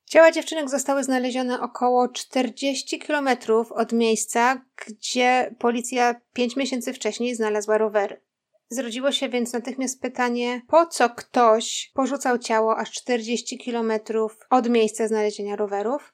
Ciała 0.06 0.32
dziewczynek 0.32 0.70
zostały 0.70 1.04
znalezione 1.04 1.62
około 1.62 2.10
40 2.10 3.00
kilometrów 3.00 3.72
od 3.72 3.94
miejsca, 3.94 4.66
gdzie 4.88 5.56
policja 5.60 6.22
5 6.34 6.56
miesięcy 6.56 6.94
wcześniej 6.94 7.36
znalazła 7.36 7.78
rowery. 7.78 8.25
Zrodziło 8.70 9.12
się 9.12 9.30
więc 9.30 9.54
natychmiast 9.54 10.02
pytanie, 10.02 10.62
po 10.68 10.86
co 10.86 11.10
ktoś 11.10 11.92
porzucał 11.94 12.38
ciało 12.38 12.78
aż 12.78 12.92
40 12.92 13.58
kilometrów 13.58 14.38
od 14.50 14.70
miejsca 14.70 15.08
znalezienia 15.08 15.56
rowerów? 15.56 16.14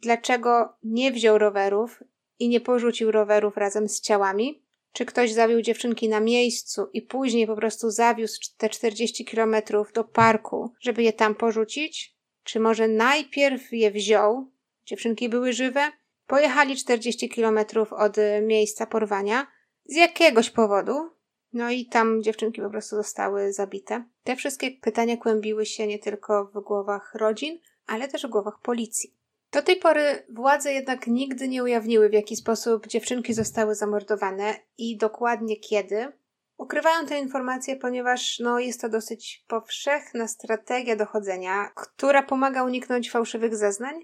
Dlaczego 0.00 0.76
nie 0.82 1.12
wziął 1.12 1.38
rowerów 1.38 2.02
i 2.38 2.48
nie 2.48 2.60
porzucił 2.60 3.10
rowerów 3.10 3.56
razem 3.56 3.88
z 3.88 4.00
ciałami? 4.00 4.64
Czy 4.92 5.06
ktoś 5.06 5.32
zabił 5.32 5.62
dziewczynki 5.62 6.08
na 6.08 6.20
miejscu 6.20 6.88
i 6.92 7.02
później 7.02 7.46
po 7.46 7.56
prostu 7.56 7.90
zawiózł 7.90 8.40
te 8.56 8.68
40 8.68 9.24
kilometrów 9.24 9.92
do 9.92 10.04
parku, 10.04 10.72
żeby 10.80 11.02
je 11.02 11.12
tam 11.12 11.34
porzucić? 11.34 12.16
Czy 12.42 12.60
może 12.60 12.88
najpierw 12.88 13.72
je 13.72 13.90
wziął? 13.90 14.50
Dziewczynki 14.86 15.28
były 15.28 15.52
żywe? 15.52 15.92
Pojechali 16.26 16.76
40 16.76 17.28
kilometrów 17.28 17.92
od 17.92 18.16
miejsca 18.42 18.86
porwania 18.86 19.46
z 19.84 19.96
jakiegoś 19.96 20.50
powodu, 20.50 21.10
no 21.52 21.70
i 21.70 21.86
tam 21.86 22.22
dziewczynki 22.22 22.62
po 22.62 22.70
prostu 22.70 22.96
zostały 22.96 23.52
zabite. 23.52 24.04
Te 24.24 24.36
wszystkie 24.36 24.70
pytania 24.70 25.16
kłębiły 25.16 25.66
się 25.66 25.86
nie 25.86 25.98
tylko 25.98 26.44
w 26.44 26.60
głowach 26.60 27.14
rodzin, 27.14 27.58
ale 27.86 28.08
też 28.08 28.26
w 28.26 28.30
głowach 28.30 28.60
policji. 28.62 29.14
Do 29.52 29.62
tej 29.62 29.76
pory 29.76 30.26
władze 30.30 30.72
jednak 30.72 31.06
nigdy 31.06 31.48
nie 31.48 31.62
ujawniły, 31.62 32.08
w 32.08 32.12
jaki 32.12 32.36
sposób 32.36 32.86
dziewczynki 32.86 33.34
zostały 33.34 33.74
zamordowane 33.74 34.54
i 34.78 34.96
dokładnie 34.96 35.56
kiedy. 35.56 36.12
Ukrywają 36.58 37.06
te 37.06 37.18
informacje, 37.18 37.76
ponieważ 37.76 38.38
no, 38.38 38.58
jest 38.58 38.80
to 38.80 38.88
dosyć 38.88 39.44
powszechna 39.48 40.28
strategia 40.28 40.96
dochodzenia, 40.96 41.70
która 41.74 42.22
pomaga 42.22 42.64
uniknąć 42.64 43.10
fałszywych 43.10 43.56
zeznań. 43.56 43.94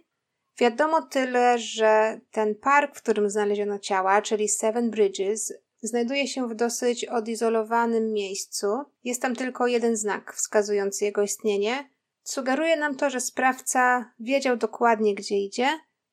Wiadomo 0.59 1.03
tyle, 1.03 1.59
że 1.59 2.21
ten 2.31 2.55
park, 2.55 2.97
w 2.97 3.03
którym 3.03 3.31
znaleziono 3.31 3.79
ciała, 3.79 4.23
czyli 4.23 4.49
Seven 4.49 4.91
Bridges, 4.91 5.53
Znajduje 5.85 6.29
się 6.29 6.49
w 6.49 6.55
dosyć 6.55 7.05
odizolowanym 7.05 8.13
miejscu. 8.13 8.67
Jest 9.05 9.23
tam 9.23 9.37
tylko 9.37 9.67
jeden 9.67 9.97
znak 9.97 10.35
wskazujący 10.35 11.05
jego 11.05 11.23
istnienie. 11.23 11.91
Sugeruje 12.23 12.77
nam 12.77 12.97
to, 12.97 13.11
że 13.11 13.21
sprawca 13.21 14.13
wiedział 14.21 14.57
dokładnie, 14.57 15.15
gdzie 15.15 15.37
idzie, 15.39 15.69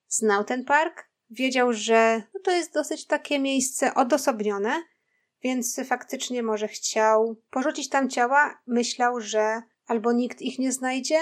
znał 0.08 0.44
ten 0.44 0.66
park, 0.66 1.10
wiedział, 1.30 1.74
że 1.74 2.24
no 2.34 2.40
to 2.44 2.52
jest 2.52 2.74
dosyć 2.74 3.08
takie 3.08 3.40
miejsce 3.40 3.94
odosobnione, 3.94 4.84
więc 5.44 5.80
faktycznie 5.86 6.44
może 6.44 6.68
chciał 6.68 7.36
porzucić 7.50 7.90
tam 7.90 8.10
ciała, 8.10 8.62
myślał, 8.68 9.22
że 9.22 9.62
albo 9.86 10.12
nikt 10.12 10.42
ich 10.42 10.60
nie 10.60 10.72
znajdzie, 10.72 11.20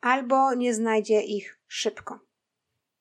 albo 0.00 0.54
nie 0.54 0.74
znajdzie 0.74 1.20
ich 1.20 1.58
szybko. 1.66 2.31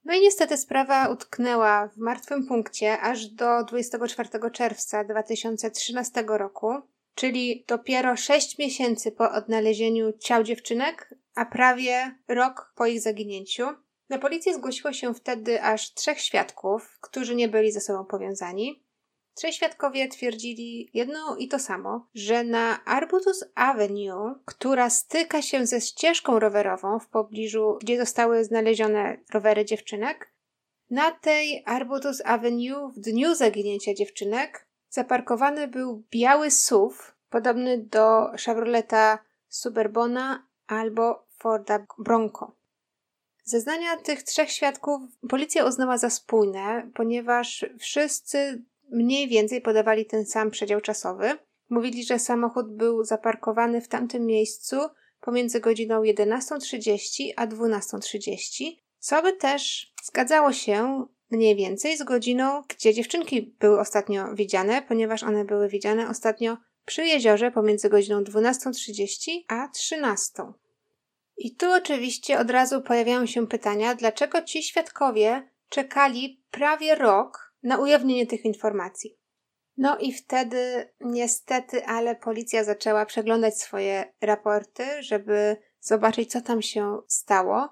No 0.05 0.13
i 0.13 0.21
niestety 0.21 0.57
sprawa 0.57 1.09
utknęła 1.09 1.87
w 1.87 1.97
martwym 1.97 2.47
punkcie 2.47 2.99
aż 2.99 3.27
do 3.27 3.63
24 3.63 4.29
czerwca 4.51 5.03
2013 5.03 6.23
roku, 6.27 6.73
czyli 7.15 7.65
dopiero 7.67 8.15
6 8.15 8.57
miesięcy 8.57 9.11
po 9.11 9.31
odnalezieniu 9.31 10.13
ciał 10.19 10.43
dziewczynek, 10.43 11.15
a 11.35 11.45
prawie 11.45 12.15
rok 12.27 12.73
po 12.75 12.85
ich 12.85 13.01
zaginięciu. 13.01 13.67
Na 14.09 14.19
policję 14.19 14.53
zgłosiło 14.53 14.93
się 14.93 15.13
wtedy 15.13 15.63
aż 15.63 15.93
trzech 15.93 16.19
świadków, 16.19 16.97
którzy 17.01 17.35
nie 17.35 17.47
byli 17.47 17.71
ze 17.71 17.81
sobą 17.81 18.05
powiązani. 18.05 18.83
Trzej 19.33 19.53
świadkowie 19.53 20.07
twierdzili 20.07 20.89
jedno 20.93 21.35
i 21.35 21.47
to 21.47 21.59
samo, 21.59 22.07
że 22.13 22.43
na 22.43 22.85
Arbutus 22.85 23.43
Avenue, 23.55 24.35
która 24.45 24.89
styka 24.89 25.41
się 25.41 25.65
ze 25.65 25.81
ścieżką 25.81 26.39
rowerową 26.39 26.99
w 26.99 27.07
pobliżu, 27.07 27.77
gdzie 27.81 27.97
zostały 27.99 28.43
znalezione 28.43 29.17
rowery 29.33 29.65
dziewczynek, 29.65 30.31
na 30.89 31.11
tej 31.11 31.63
Arbutus 31.65 32.21
Avenue 32.25 32.91
w 32.95 32.99
dniu 32.99 33.35
zaginięcia 33.35 33.93
dziewczynek 33.93 34.67
zaparkowany 34.89 35.67
był 35.67 36.03
biały 36.11 36.51
SUV, 36.51 36.95
podobny 37.29 37.77
do 37.77 38.31
Chevroleta 38.45 39.19
Suburbana 39.47 40.47
albo 40.67 41.27
Forda 41.37 41.85
Bronco. 41.97 42.55
Zeznania 43.43 43.97
tych 43.97 44.23
trzech 44.23 44.51
świadków 44.51 45.01
policja 45.29 45.65
uznała 45.65 45.97
za 45.97 46.09
spójne, 46.09 46.91
ponieważ 46.93 47.65
wszyscy 47.79 48.63
mniej 48.91 49.27
więcej 49.27 49.61
podawali 49.61 50.05
ten 50.05 50.25
sam 50.25 50.51
przedział 50.51 50.81
czasowy. 50.81 51.37
Mówili, 51.69 52.03
że 52.03 52.19
samochód 52.19 52.75
był 52.75 53.03
zaparkowany 53.03 53.81
w 53.81 53.87
tamtym 53.87 54.25
miejscu 54.25 54.75
pomiędzy 55.21 55.59
godziną 55.59 56.01
11.30 56.01 57.29
a 57.35 57.47
12.30, 57.47 58.71
co 58.99 59.21
by 59.21 59.33
też 59.33 59.93
zgadzało 60.03 60.53
się 60.53 61.05
mniej 61.31 61.55
więcej 61.55 61.97
z 61.97 62.03
godziną, 62.03 62.63
gdzie 62.67 62.93
dziewczynki 62.93 63.55
były 63.59 63.79
ostatnio 63.79 64.35
widziane, 64.35 64.81
ponieważ 64.81 65.23
one 65.23 65.45
były 65.45 65.69
widziane 65.69 66.09
ostatnio 66.09 66.57
przy 66.85 67.05
jeziorze 67.05 67.51
pomiędzy 67.51 67.89
godziną 67.89 68.23
12.30 68.23 69.31
a 69.47 69.67
13.00. 69.67 70.53
I 71.37 71.55
tu 71.55 71.71
oczywiście 71.71 72.39
od 72.39 72.49
razu 72.49 72.81
pojawiają 72.81 73.25
się 73.25 73.47
pytania, 73.47 73.95
dlaczego 73.95 74.41
ci 74.41 74.63
świadkowie 74.63 75.49
czekali 75.69 76.43
prawie 76.51 76.95
rok 76.95 77.50
na 77.63 77.77
ujawnienie 77.77 78.27
tych 78.27 78.45
informacji. 78.45 79.17
No 79.77 79.97
i 79.97 80.13
wtedy 80.13 80.89
niestety, 80.99 81.85
ale 81.85 82.15
policja 82.15 82.63
zaczęła 82.63 83.05
przeglądać 83.05 83.57
swoje 83.57 84.13
raporty, 84.21 85.03
żeby 85.03 85.57
zobaczyć, 85.79 86.31
co 86.31 86.41
tam 86.41 86.61
się 86.61 86.97
stało. 87.07 87.69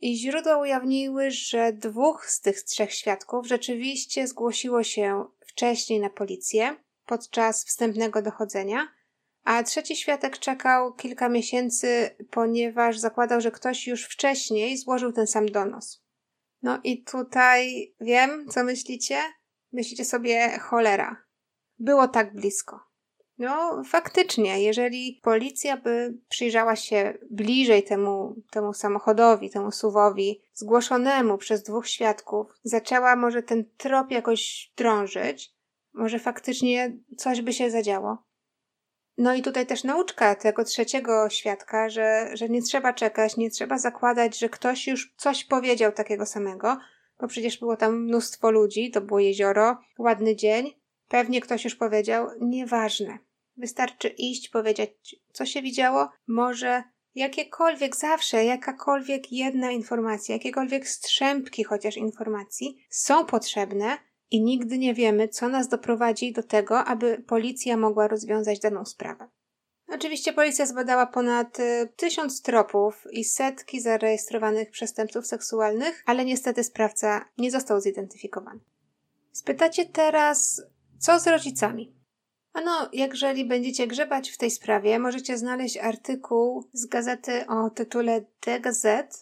I 0.00 0.16
źródła 0.16 0.58
ujawniły, 0.58 1.30
że 1.30 1.72
dwóch 1.72 2.26
z 2.30 2.40
tych 2.40 2.62
trzech 2.62 2.92
świadków 2.92 3.46
rzeczywiście 3.46 4.26
zgłosiło 4.26 4.82
się 4.82 5.24
wcześniej 5.46 6.00
na 6.00 6.10
policję 6.10 6.76
podczas 7.06 7.64
wstępnego 7.64 8.22
dochodzenia, 8.22 8.88
a 9.44 9.62
trzeci 9.62 9.96
świadek 9.96 10.38
czekał 10.38 10.94
kilka 10.94 11.28
miesięcy, 11.28 12.16
ponieważ 12.30 12.98
zakładał, 12.98 13.40
że 13.40 13.50
ktoś 13.50 13.86
już 13.86 14.04
wcześniej 14.04 14.76
złożył 14.76 15.12
ten 15.12 15.26
sam 15.26 15.48
donos. 15.48 16.07
No 16.62 16.80
i 16.84 17.02
tutaj 17.02 17.94
wiem, 18.00 18.46
co 18.48 18.64
myślicie? 18.64 19.18
Myślicie 19.72 20.04
sobie 20.04 20.58
cholera. 20.58 21.16
Było 21.78 22.08
tak 22.08 22.34
blisko. 22.34 22.88
No, 23.38 23.82
faktycznie, 23.84 24.62
jeżeli 24.62 25.20
policja 25.22 25.76
by 25.76 26.18
przyjrzała 26.28 26.76
się 26.76 27.18
bliżej 27.30 27.82
temu, 27.82 28.36
temu 28.50 28.72
samochodowi, 28.72 29.50
temu 29.50 29.72
suwowi, 29.72 30.42
zgłoszonemu 30.52 31.38
przez 31.38 31.62
dwóch 31.62 31.88
świadków, 31.88 32.46
zaczęła 32.62 33.16
może 33.16 33.42
ten 33.42 33.64
trop 33.76 34.10
jakoś 34.10 34.72
drążyć, 34.76 35.54
może 35.92 36.18
faktycznie 36.18 36.96
coś 37.16 37.42
by 37.42 37.52
się 37.52 37.70
zadziało. 37.70 38.27
No 39.18 39.34
i 39.34 39.42
tutaj 39.42 39.66
też 39.66 39.84
nauczka 39.84 40.34
tego 40.34 40.64
trzeciego 40.64 41.30
świadka, 41.30 41.88
że, 41.88 42.30
że 42.34 42.48
nie 42.48 42.62
trzeba 42.62 42.92
czekać, 42.92 43.36
nie 43.36 43.50
trzeba 43.50 43.78
zakładać, 43.78 44.38
że 44.38 44.48
ktoś 44.48 44.86
już 44.86 45.14
coś 45.16 45.44
powiedział 45.44 45.92
takiego 45.92 46.26
samego, 46.26 46.78
bo 47.20 47.28
przecież 47.28 47.58
było 47.58 47.76
tam 47.76 48.04
mnóstwo 48.04 48.50
ludzi, 48.50 48.90
to 48.90 49.00
było 49.00 49.20
jezioro, 49.20 49.78
ładny 49.98 50.36
dzień. 50.36 50.72
Pewnie 51.08 51.40
ktoś 51.40 51.64
już 51.64 51.74
powiedział, 51.74 52.28
nieważne. 52.40 53.18
Wystarczy 53.56 54.08
iść, 54.08 54.48
powiedzieć, 54.48 55.16
co 55.32 55.46
się 55.46 55.62
widziało, 55.62 56.08
może 56.26 56.82
jakiekolwiek, 57.14 57.96
zawsze 57.96 58.44
jakakolwiek 58.44 59.32
jedna 59.32 59.70
informacja, 59.70 60.34
jakiekolwiek 60.34 60.88
strzępki 60.88 61.64
chociaż 61.64 61.96
informacji 61.96 62.86
są 62.90 63.26
potrzebne, 63.26 63.98
i 64.30 64.42
nigdy 64.42 64.78
nie 64.78 64.94
wiemy, 64.94 65.28
co 65.28 65.48
nas 65.48 65.68
doprowadzi 65.68 66.32
do 66.32 66.42
tego, 66.42 66.84
aby 66.84 67.22
policja 67.26 67.76
mogła 67.76 68.08
rozwiązać 68.08 68.60
daną 68.60 68.84
sprawę. 68.84 69.28
Oczywiście 69.88 70.32
policja 70.32 70.66
zbadała 70.66 71.06
ponad 71.06 71.60
y, 71.60 71.88
tysiąc 71.96 72.42
tropów 72.42 73.06
i 73.12 73.24
setki 73.24 73.80
zarejestrowanych 73.80 74.70
przestępców 74.70 75.26
seksualnych, 75.26 76.02
ale 76.06 76.24
niestety 76.24 76.64
sprawca 76.64 77.24
nie 77.38 77.50
został 77.50 77.80
zidentyfikowany. 77.80 78.60
Spytacie 79.32 79.86
teraz, 79.86 80.62
co 80.98 81.20
z 81.20 81.26
rodzicami? 81.26 81.98
Ano, 82.52 82.88
jeżeli 82.92 83.44
będziecie 83.44 83.86
grzebać 83.86 84.30
w 84.30 84.38
tej 84.38 84.50
sprawie, 84.50 84.98
możecie 84.98 85.38
znaleźć 85.38 85.76
artykuł 85.76 86.68
z 86.72 86.86
gazety 86.86 87.46
o 87.46 87.70
tytule 87.70 88.24
The 88.40 88.60
Gazette 88.60 89.16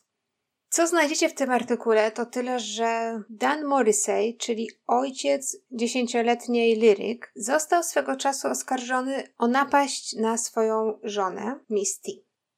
co 0.77 0.87
znajdziecie 0.87 1.29
w 1.29 1.35
tym 1.35 1.51
artykule, 1.51 2.11
to 2.11 2.27
tyle, 2.27 2.61
że 2.61 3.23
Dan 3.31 3.65
Morrissey, 3.65 4.37
czyli 4.37 4.71
ojciec 4.87 5.57
dziesięcioletniej 5.71 6.77
Lyric, 6.77 7.23
został 7.37 7.83
swego 7.83 8.17
czasu 8.17 8.49
oskarżony 8.49 9.23
o 9.39 9.47
napaść 9.47 10.17
na 10.17 10.39
swoją 10.39 10.99
żonę, 11.03 11.61
Misty. 11.71 12.11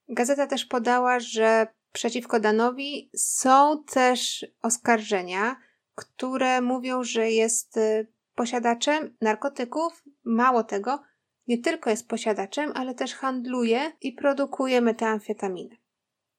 Gazeta 0.09 0.47
też 0.47 0.65
podała, 0.65 1.21
że 1.21 1.67
przeciwko 1.93 2.41
Danowi 2.41 3.11
są 3.17 3.85
też 3.85 4.47
oskarżenia, 4.63 5.57
które 5.95 6.61
mówią, 6.61 7.05
że 7.05 7.31
jest 7.31 7.77
y, 7.77 8.07
posiadaczem 8.35 9.17
narkotyków. 9.21 10.05
Mało 10.25 10.63
tego, 10.63 11.03
nie 11.47 11.59
tylko 11.59 11.91
jest 11.91 12.09
posiadaczem, 12.09 12.73
ale 12.75 12.95
też 12.95 13.15
handluje 13.15 13.93
i 14.01 14.13
produkuje 14.13 14.81
metamfetaminę. 14.81 15.77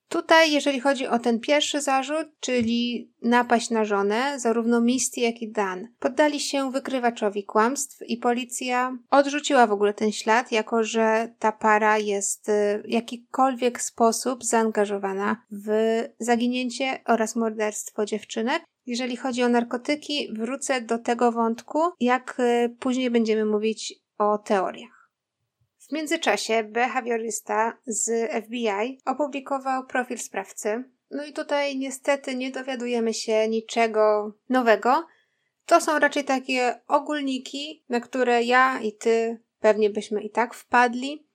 Tutaj, 0.09 0.51
jeżeli 0.51 0.79
chodzi 0.79 1.07
o 1.07 1.19
ten 1.19 1.39
pierwszy 1.39 1.81
zarzut, 1.81 2.27
czyli 2.39 3.11
napaść 3.21 3.69
na 3.69 3.85
żonę, 3.85 4.39
zarówno 4.39 4.81
Misty, 4.81 5.21
jak 5.21 5.41
i 5.41 5.51
Dan 5.51 5.87
poddali 5.99 6.39
się 6.39 6.71
wykrywaczowi 6.71 7.43
kłamstw 7.43 8.01
i 8.07 8.17
policja 8.17 8.97
odrzuciła 9.11 9.67
w 9.67 9.71
ogóle 9.71 9.93
ten 9.93 10.11
ślad, 10.11 10.51
jako 10.51 10.83
że 10.83 11.33
ta 11.39 11.51
para 11.51 11.97
jest 11.97 12.51
w 12.83 12.89
jakikolwiek 12.89 13.81
sposób 13.81 14.43
zaangażowana 14.43 15.43
w 15.51 15.69
zaginięcie 16.19 16.99
oraz 17.05 17.35
morderstwo 17.35 18.05
dziewczynek. 18.05 18.63
Jeżeli 18.85 19.17
chodzi 19.17 19.43
o 19.43 19.49
narkotyki, 19.49 20.29
wrócę 20.33 20.81
do 20.81 20.97
tego 20.97 21.31
wątku, 21.31 21.79
jak 21.99 22.37
później 22.79 23.11
będziemy 23.11 23.45
mówić 23.45 23.93
o 24.17 24.37
teoriach. 24.37 24.98
W 25.89 25.93
międzyczasie 25.93 26.63
behawiorysta 26.63 27.77
z 27.85 28.31
FBI 28.45 28.99
opublikował 29.05 29.85
profil 29.85 30.17
sprawcy. 30.17 30.83
No 31.11 31.25
i 31.25 31.33
tutaj 31.33 31.77
niestety 31.77 32.35
nie 32.35 32.51
dowiadujemy 32.51 33.13
się 33.13 33.47
niczego 33.47 34.33
nowego. 34.49 35.07
To 35.65 35.81
są 35.81 35.99
raczej 35.99 36.23
takie 36.23 36.81
ogólniki, 36.87 37.83
na 37.89 37.99
które 37.99 38.43
ja 38.43 38.79
i 38.79 38.93
ty 38.93 39.41
pewnie 39.59 39.89
byśmy 39.89 40.21
i 40.23 40.29
tak 40.29 40.53
wpadli, 40.53 41.27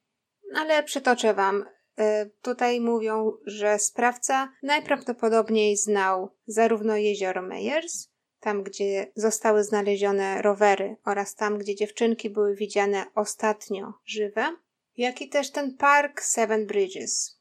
ale 0.57 0.83
przytoczę 0.83 1.35
wam. 1.35 1.65
E, 1.99 2.27
tutaj 2.27 2.81
mówią, 2.81 3.33
że 3.47 3.79
sprawca 3.79 4.53
najprawdopodobniej 4.63 5.77
znał 5.77 6.31
zarówno 6.47 6.97
jezioro 6.97 7.43
Meyers, 7.43 8.14
tam 8.45 8.63
gdzie 8.63 9.13
zostały 9.15 9.65
znalezione 9.65 10.43
rowery 10.43 10.97
oraz 11.05 11.35
tam, 11.35 11.59
gdzie 11.59 11.75
dziewczynki 11.75 12.31
były 12.31 12.55
widziane 12.55 13.05
ostatnio 13.15 13.93
żywe, 14.05 14.57
jak 14.97 15.23
i 15.23 15.29
też 15.29 15.51
ten 15.51 15.77
park 15.77 16.23
Seven 16.23 16.67
Bridges. 16.67 17.41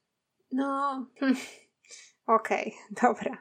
No, 0.52 1.06
okej, 2.28 2.76
okay, 2.76 3.00
dobra. 3.10 3.38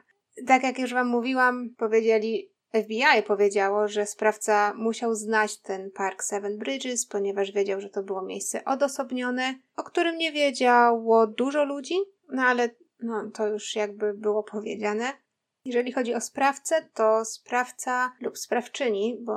Tak 0.47 0.63
jak 0.63 0.79
już 0.79 0.93
Wam 0.93 1.07
mówiłam, 1.07 1.69
powiedzieli, 1.77 2.49
FBI 2.83 3.23
powiedziało, 3.27 3.87
że 3.87 4.05
sprawca 4.05 4.73
musiał 4.73 5.15
znać 5.15 5.57
ten 5.57 5.91
park 5.91 6.23
Seven 6.23 6.57
Bridges, 6.57 7.05
ponieważ 7.05 7.51
wiedział, 7.51 7.81
że 7.81 7.89
to 7.89 8.03
było 8.03 8.21
miejsce 8.21 8.65
odosobnione, 8.65 9.59
o 9.75 9.83
którym 9.83 10.17
nie 10.17 10.31
wiedziało 10.31 11.27
dużo 11.27 11.63
ludzi, 11.63 11.95
no 12.29 12.41
ale 12.41 12.69
no, 12.99 13.31
to 13.33 13.47
już 13.47 13.75
jakby 13.75 14.13
było 14.13 14.43
powiedziane. 14.43 15.22
Jeżeli 15.65 15.91
chodzi 15.91 16.13
o 16.13 16.21
sprawcę, 16.21 16.89
to 16.93 17.25
sprawca 17.25 18.13
lub 18.21 18.37
sprawczyni, 18.37 19.17
bo 19.21 19.33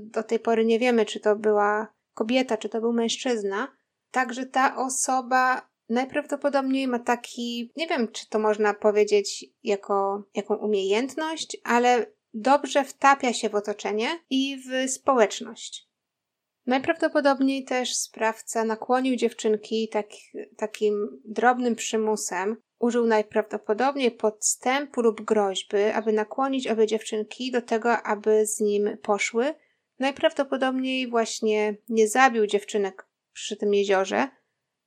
do 0.00 0.22
tej 0.22 0.38
pory 0.38 0.64
nie 0.64 0.78
wiemy, 0.78 1.04
czy 1.04 1.20
to 1.20 1.36
była 1.36 1.94
kobieta, 2.14 2.56
czy 2.56 2.68
to 2.68 2.80
był 2.80 2.92
mężczyzna, 2.92 3.68
także 4.10 4.46
ta 4.46 4.76
osoba 4.76 5.68
najprawdopodobniej 5.88 6.88
ma 6.88 6.98
taki, 6.98 7.72
nie 7.76 7.86
wiem, 7.86 8.08
czy 8.08 8.28
to 8.28 8.38
można 8.38 8.74
powiedzieć 8.74 9.44
jako 9.62 10.24
jaką 10.34 10.54
umiejętność, 10.54 11.56
ale 11.64 12.06
dobrze 12.34 12.84
wtapia 12.84 13.32
się 13.32 13.48
w 13.48 13.54
otoczenie 13.54 14.08
i 14.30 14.56
w 14.56 14.90
społeczność. 14.90 15.88
Najprawdopodobniej 16.66 17.64
też 17.64 17.96
sprawca 17.96 18.64
nakłonił 18.64 19.16
dziewczynki 19.16 19.88
tak, 19.88 20.06
takim 20.56 21.20
drobnym 21.24 21.76
przymusem. 21.76 22.56
Użył 22.82 23.06
najprawdopodobniej 23.06 24.10
podstępu 24.10 25.02
lub 25.02 25.20
groźby, 25.20 25.84
aby 25.94 26.12
nakłonić 26.12 26.68
obie 26.68 26.86
dziewczynki 26.86 27.50
do 27.50 27.62
tego, 27.62 28.02
aby 28.02 28.46
z 28.46 28.60
nim 28.60 28.98
poszły. 29.02 29.54
Najprawdopodobniej 29.98 31.10
właśnie 31.10 31.76
nie 31.88 32.08
zabił 32.08 32.46
dziewczynek 32.46 33.06
przy 33.32 33.56
tym 33.56 33.74
jeziorze, 33.74 34.28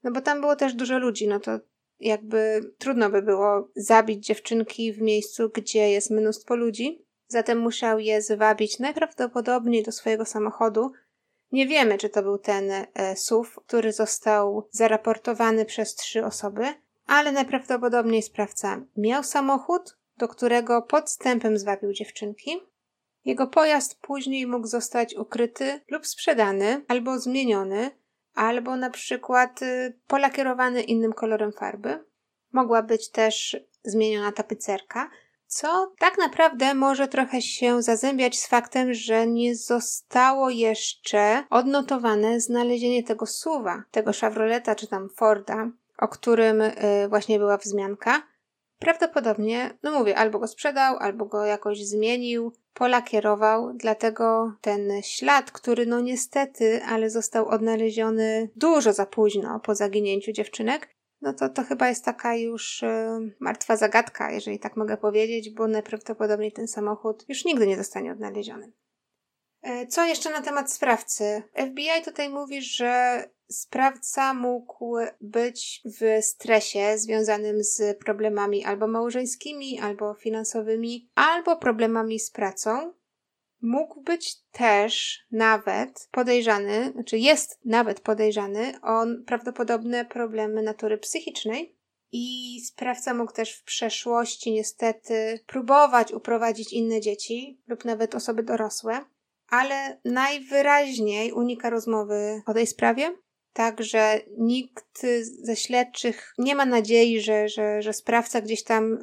no 0.04 0.12
bo 0.12 0.22
tam 0.22 0.42
było 0.42 0.56
też 0.56 0.74
dużo 0.74 1.00
ludzi, 1.00 1.28
no 1.28 1.40
to 1.40 1.60
jakby 2.00 2.72
trudno 2.78 3.10
by 3.10 3.22
było 3.22 3.70
zabić 3.76 4.26
dziewczynki 4.26 4.94
w 4.94 5.02
miejscu, 5.02 5.50
gdzie 5.54 5.90
jest 5.90 6.12
mnóstwo 6.12 6.56
ludzi. 6.56 7.06
Zatem 7.28 7.60
musiał 7.60 8.00
je 8.00 8.22
zwabić 8.22 8.80
najprawdopodobniej 8.80 9.84
do 9.84 9.92
swojego 9.92 10.26
samochodu. 10.26 10.92
Nie 11.52 11.68
wiemy, 11.68 11.98
czy 11.98 12.10
to 12.10 12.24
był 12.24 12.38
ten 12.38 12.72
e, 12.72 13.16
SUV, 13.16 13.50
który 13.68 13.94
został 13.94 14.68
zaraportowany 14.72 15.66
przez 15.66 15.96
trzy 15.96 16.26
osoby, 16.26 16.74
ale 17.06 17.32
najprawdopodobniej 17.32 18.22
sprawca 18.22 18.82
miał 18.98 19.24
samochód, 19.24 19.98
do 20.18 20.28
którego 20.28 20.82
podstępem 20.82 21.58
zwabił 21.58 21.94
dziewczynki. 21.94 22.62
Jego 23.26 23.48
pojazd 23.48 24.00
później 24.02 24.48
mógł 24.48 24.68
zostać 24.68 25.16
ukryty 25.16 25.82
lub 25.92 26.08
sprzedany 26.08 26.86
albo 26.88 27.20
zmieniony, 27.20 27.92
albo 28.34 28.76
na 28.76 28.90
przykład 28.90 29.62
y, 29.62 30.00
polakierowany 30.08 30.82
innym 30.82 31.14
kolorem 31.14 31.52
farby. 31.52 32.04
Mogła 32.52 32.84
być 32.84 33.12
też 33.12 33.58
zmieniona 33.84 34.32
tapicerka, 34.32 35.10
co 35.48 35.94
tak 36.00 36.18
naprawdę 36.18 36.74
może 36.74 37.08
trochę 37.08 37.42
się 37.42 37.82
zazębiać 37.82 38.40
z 38.40 38.48
faktem, 38.48 38.94
że 38.94 39.28
nie 39.28 39.56
zostało 39.56 40.50
jeszcze 40.50 41.44
odnotowane 41.50 42.40
znalezienie 42.40 43.04
tego 43.04 43.26
suwa, 43.26 43.84
tego 43.92 44.12
Chevroleta 44.14 44.76
czy 44.76 44.88
tam 44.88 45.10
Forda, 45.10 45.72
o 45.98 46.08
którym 46.08 46.62
y, 46.62 46.74
właśnie 47.10 47.40
była 47.40 47.58
wzmianka. 47.58 48.22
Prawdopodobnie, 48.80 49.78
no 49.84 50.00
mówię, 50.00 50.18
albo 50.18 50.40
go 50.40 50.48
sprzedał, 50.48 50.98
albo 50.98 51.26
go 51.26 51.46
jakoś 51.46 51.86
zmienił, 51.86 52.54
polakierował, 52.74 53.74
dlatego 53.74 54.54
ten 54.62 55.02
ślad, 55.02 55.52
który 55.52 55.86
no 55.86 56.02
niestety, 56.02 56.84
ale 56.84 57.10
został 57.10 57.48
odnaleziony 57.48 58.50
dużo 58.56 58.94
za 58.94 59.06
późno 59.06 59.60
po 59.60 59.76
zaginięciu 59.76 60.32
dziewczynek, 60.32 60.96
no 61.22 61.34
to 61.34 61.50
to 61.50 61.64
chyba 61.64 61.90
jest 61.90 62.06
taka 62.06 62.36
już 62.36 62.84
y, 62.84 62.88
martwa 63.40 63.78
zagadka, 63.78 64.32
jeżeli 64.32 64.60
tak 64.60 64.78
mogę 64.78 64.98
powiedzieć, 64.98 65.50
bo 65.50 65.68
najprawdopodobniej 65.68 66.52
ten 66.52 66.68
samochód 66.68 67.26
już 67.28 67.46
nigdy 67.46 67.68
nie 67.68 67.78
zostanie 67.78 68.12
odnaleziony. 68.12 68.72
E, 69.66 69.88
co 69.88 70.06
jeszcze 70.06 70.30
na 70.30 70.42
temat 70.42 70.74
sprawcy? 70.74 71.44
FBI 71.56 72.04
tutaj 72.06 72.30
mówi, 72.30 72.62
że 72.62 73.24
sprawca 73.50 74.34
mógł 74.34 74.96
być 75.22 75.82
w 75.86 76.24
stresie 76.26 76.98
związanym 76.98 77.64
z 77.64 78.00
problemami 78.00 78.66
albo 78.66 78.88
małżeńskimi, 78.88 79.80
albo 79.80 80.14
finansowymi, 80.14 81.10
albo 81.16 81.58
problemami 81.58 82.20
z 82.20 82.32
pracą. 82.32 82.94
Mógł 83.62 84.02
być 84.02 84.36
też 84.52 85.24
nawet 85.32 86.08
podejrzany, 86.12 86.92
znaczy 86.92 87.18
jest 87.18 87.60
nawet 87.66 88.00
podejrzany 88.00 88.74
o 88.82 89.06
prawdopodobne 89.26 90.06
problemy 90.06 90.62
natury 90.62 90.98
psychicznej. 90.98 91.76
I 92.12 92.60
sprawca 92.66 93.14
mógł 93.14 93.32
też 93.32 93.54
w 93.54 93.64
przeszłości 93.64 94.52
niestety 94.52 95.40
próbować 95.48 96.12
uprowadzić 96.12 96.74
inne 96.74 97.02
dzieci 97.02 97.62
lub 97.68 97.86
nawet 97.86 98.16
osoby 98.16 98.44
dorosłe, 98.44 99.06
ale 99.50 100.00
najwyraźniej 100.06 101.32
unika 101.32 101.70
rozmowy 101.70 102.42
o 102.46 102.54
tej 102.54 102.68
sprawie. 102.68 103.16
Także 103.54 104.20
nikt 104.38 105.02
ze 105.44 105.56
śledczych 105.56 106.34
nie 106.38 106.56
ma 106.56 106.66
nadziei, 106.66 107.22
że, 107.22 107.50
że, 107.50 107.82
że 107.82 107.94
sprawca 107.94 108.42
gdzieś 108.42 108.64
tam 108.64 108.98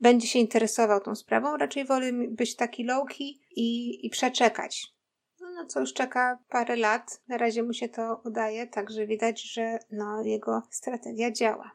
będzie 0.00 0.26
się 0.26 0.38
interesował 0.38 1.00
tą 1.00 1.14
sprawą. 1.14 1.56
Raczej 1.56 1.84
woli 1.84 2.28
być 2.28 2.56
taki 2.56 2.84
low-key 2.86 3.34
i, 3.50 3.98
i 4.06 4.10
przeczekać. 4.10 4.86
No, 5.40 5.46
no 5.50 5.66
co 5.66 5.80
już 5.80 5.92
czeka 5.92 6.38
parę 6.48 6.76
lat. 6.76 7.22
Na 7.28 7.38
razie 7.38 7.62
mu 7.62 7.72
się 7.72 7.88
to 7.88 8.20
udaje, 8.24 8.66
także 8.66 9.06
widać, 9.06 9.52
że 9.52 9.78
no, 9.90 10.22
jego 10.22 10.62
strategia 10.70 11.30
działa. 11.30 11.70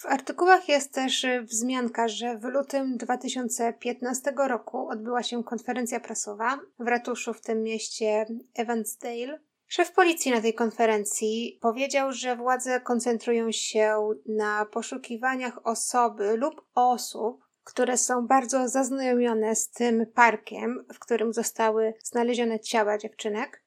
W 0.00 0.06
artykułach 0.06 0.68
jest 0.68 0.92
też 0.94 1.26
wzmianka, 1.42 2.08
że 2.08 2.38
w 2.38 2.44
lutym 2.44 2.96
2015 2.96 4.32
roku 4.48 4.88
odbyła 4.88 5.22
się 5.22 5.44
konferencja 5.44 6.00
prasowa 6.00 6.60
w 6.78 6.88
ratuszu 6.88 7.34
w 7.34 7.40
tym 7.40 7.62
mieście 7.62 8.26
Evansdale. 8.54 9.40
Szef 9.66 9.92
policji 9.92 10.30
na 10.32 10.40
tej 10.40 10.54
konferencji 10.54 11.58
powiedział, 11.60 12.12
że 12.12 12.36
władze 12.36 12.80
koncentrują 12.80 13.52
się 13.52 14.14
na 14.26 14.66
poszukiwaniach 14.66 15.66
osoby 15.66 16.36
lub 16.36 16.66
osób, 16.74 17.44
które 17.64 17.96
są 17.96 18.26
bardzo 18.26 18.68
zaznajomione 18.68 19.56
z 19.56 19.70
tym 19.70 20.06
parkiem, 20.14 20.84
w 20.94 20.98
którym 20.98 21.32
zostały 21.32 21.94
znalezione 22.02 22.60
ciała 22.60 22.98
dziewczynek. 22.98 23.62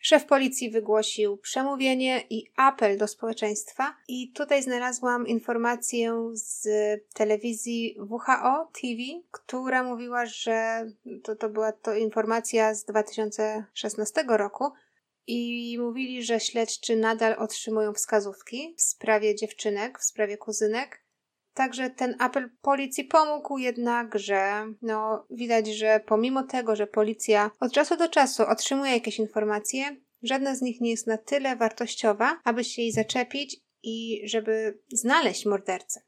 Szef 0.00 0.26
policji 0.26 0.70
wygłosił 0.70 1.36
przemówienie 1.36 2.22
i 2.30 2.46
apel 2.56 2.98
do 2.98 3.08
społeczeństwa, 3.08 3.96
i 4.08 4.32
tutaj 4.32 4.62
znalazłam 4.62 5.26
informację 5.26 6.30
z 6.32 6.68
telewizji 7.14 7.96
WHO 8.10 8.70
TV, 8.82 9.02
która 9.30 9.82
mówiła, 9.82 10.26
że 10.26 10.86
to, 11.22 11.36
to 11.36 11.48
była 11.48 11.72
to 11.72 11.94
informacja 11.94 12.74
z 12.74 12.84
2016 12.84 14.24
roku, 14.28 14.72
i 15.28 15.76
mówili, 15.80 16.22
że 16.22 16.40
śledczy 16.40 16.96
nadal 16.96 17.34
otrzymują 17.38 17.92
wskazówki 17.92 18.74
w 18.76 18.82
sprawie 18.82 19.34
dziewczynek, 19.34 19.98
w 19.98 20.04
sprawie 20.04 20.36
kuzynek. 20.36 21.02
Także 21.58 21.90
ten 21.90 22.16
apel 22.18 22.50
policji 22.60 23.04
pomógł 23.04 23.58
jednak, 23.58 24.18
że 24.18 24.66
no, 24.82 25.26
widać, 25.30 25.68
że 25.68 26.00
pomimo 26.06 26.42
tego, 26.42 26.76
że 26.76 26.86
policja 26.86 27.50
od 27.60 27.72
czasu 27.72 27.96
do 27.96 28.08
czasu 28.08 28.42
otrzymuje 28.42 28.92
jakieś 28.92 29.18
informacje, 29.18 29.96
żadna 30.22 30.54
z 30.54 30.62
nich 30.62 30.80
nie 30.80 30.90
jest 30.90 31.06
na 31.06 31.18
tyle 31.18 31.56
wartościowa, 31.56 32.40
aby 32.44 32.64
się 32.64 32.82
jej 32.82 32.92
zaczepić 32.92 33.56
i 33.82 34.22
żeby 34.24 34.78
znaleźć 34.92 35.46
mordercę. 35.46 36.00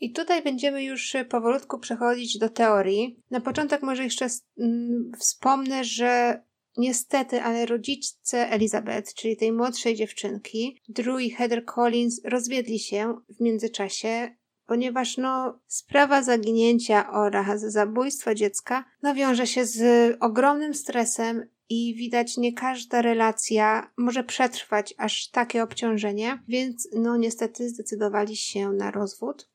I 0.00 0.12
tutaj 0.12 0.42
będziemy 0.42 0.84
już 0.84 1.16
powolutku 1.28 1.78
przechodzić 1.78 2.38
do 2.38 2.48
teorii. 2.48 3.22
Na 3.30 3.40
początek 3.40 3.82
może 3.82 4.04
jeszcze 4.04 4.28
mm, 4.58 5.12
wspomnę, 5.18 5.84
że 5.84 6.42
Niestety, 6.78 7.42
ale 7.42 7.66
rodzice 7.66 8.50
Elizabeth, 8.50 9.14
czyli 9.14 9.36
tej 9.36 9.52
młodszej 9.52 9.94
dziewczynki, 9.94 10.80
Drew 10.88 11.20
i 11.20 11.30
Heather 11.30 11.64
Collins, 11.64 12.20
rozwiedli 12.24 12.78
się 12.78 13.14
w 13.28 13.40
międzyczasie, 13.40 14.36
ponieważ 14.66 15.16
no, 15.16 15.58
sprawa 15.66 16.22
zaginięcia 16.22 17.10
oraz 17.12 17.60
zabójstwa 17.60 18.34
dziecka 18.34 18.84
no, 19.02 19.14
wiąże 19.14 19.46
się 19.46 19.66
z 19.66 20.16
ogromnym 20.20 20.74
stresem 20.74 21.48
i 21.68 21.94
widać 21.94 22.36
nie 22.36 22.52
każda 22.52 23.02
relacja 23.02 23.90
może 23.96 24.24
przetrwać 24.24 24.94
aż 24.98 25.30
takie 25.30 25.62
obciążenie, 25.62 26.42
więc 26.48 26.88
no 26.94 27.16
niestety 27.16 27.68
zdecydowali 27.68 28.36
się 28.36 28.72
na 28.72 28.90
rozwód. 28.90 29.48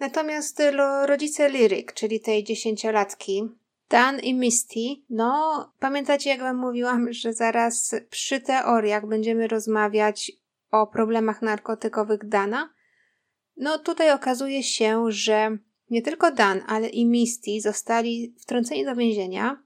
Natomiast 0.00 0.62
rodzice 1.06 1.48
Lyric, 1.48 1.92
czyli 1.94 2.20
tej 2.20 2.44
dziesięciolatki, 2.44 3.48
Dan 3.90 4.20
i 4.20 4.34
Misty, 4.34 4.80
no 5.10 5.72
pamiętacie 5.78 6.30
jak 6.30 6.40
wam 6.40 6.56
mówiłam, 6.56 7.12
że 7.12 7.32
zaraz 7.32 7.94
przy 8.10 8.40
teoriach 8.40 9.06
będziemy 9.06 9.48
rozmawiać 9.48 10.32
o 10.70 10.86
problemach 10.86 11.42
narkotykowych 11.42 12.28
Dana? 12.28 12.74
No 13.62 13.78
tutaj 13.78 14.12
okazuje 14.12 14.62
się, 14.62 15.04
że 15.08 15.58
nie 15.90 16.02
tylko 16.02 16.30
Dan, 16.30 16.60
ale 16.66 16.88
i 16.88 17.06
Misty 17.06 17.60
zostali 17.60 18.34
wtrąceni 18.38 18.84
do 18.84 18.96
więzienia 18.96 19.62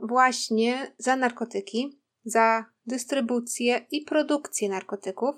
właśnie 0.00 0.94
za 0.98 1.16
narkotyki, 1.16 2.00
za 2.24 2.64
dystrybucję 2.86 3.86
i 3.90 4.02
produkcję 4.02 4.68
narkotyków. 4.68 5.34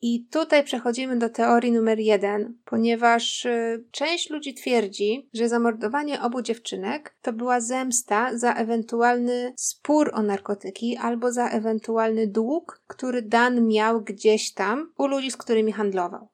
I 0.00 0.26
tutaj 0.26 0.64
przechodzimy 0.64 1.18
do 1.18 1.28
teorii 1.28 1.72
numer 1.72 1.98
jeden, 1.98 2.58
ponieważ 2.64 3.44
y, 3.44 3.84
część 3.90 4.30
ludzi 4.30 4.54
twierdzi, 4.54 5.28
że 5.34 5.48
zamordowanie 5.48 6.22
obu 6.22 6.42
dziewczynek 6.42 7.16
to 7.22 7.32
była 7.32 7.60
zemsta 7.60 8.38
za 8.38 8.54
ewentualny 8.54 9.52
spór 9.56 10.10
o 10.14 10.22
narkotyki 10.22 10.96
albo 10.96 11.32
za 11.32 11.48
ewentualny 11.48 12.26
dług, 12.26 12.82
który 12.86 13.22
Dan 13.22 13.66
miał 13.66 14.02
gdzieś 14.02 14.54
tam 14.54 14.92
u 14.98 15.06
ludzi, 15.06 15.30
z 15.30 15.36
którymi 15.36 15.72
handlował. 15.72 16.28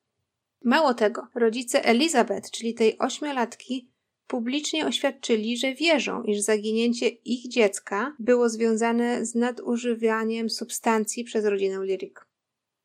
Mało 0.66 0.94
tego, 0.94 1.26
rodzice 1.34 1.84
Elizabeth, 1.84 2.50
czyli 2.50 2.74
tej 2.74 2.98
ośmiolatki, 2.98 3.90
publicznie 4.26 4.86
oświadczyli, 4.86 5.58
że 5.58 5.74
wierzą, 5.74 6.22
iż 6.22 6.40
zaginięcie 6.40 7.08
ich 7.08 7.48
dziecka 7.48 8.16
było 8.18 8.48
związane 8.48 9.26
z 9.26 9.34
nadużywaniem 9.34 10.50
substancji 10.50 11.24
przez 11.24 11.44
rodzinę 11.44 11.78
Lyric. 11.78 12.14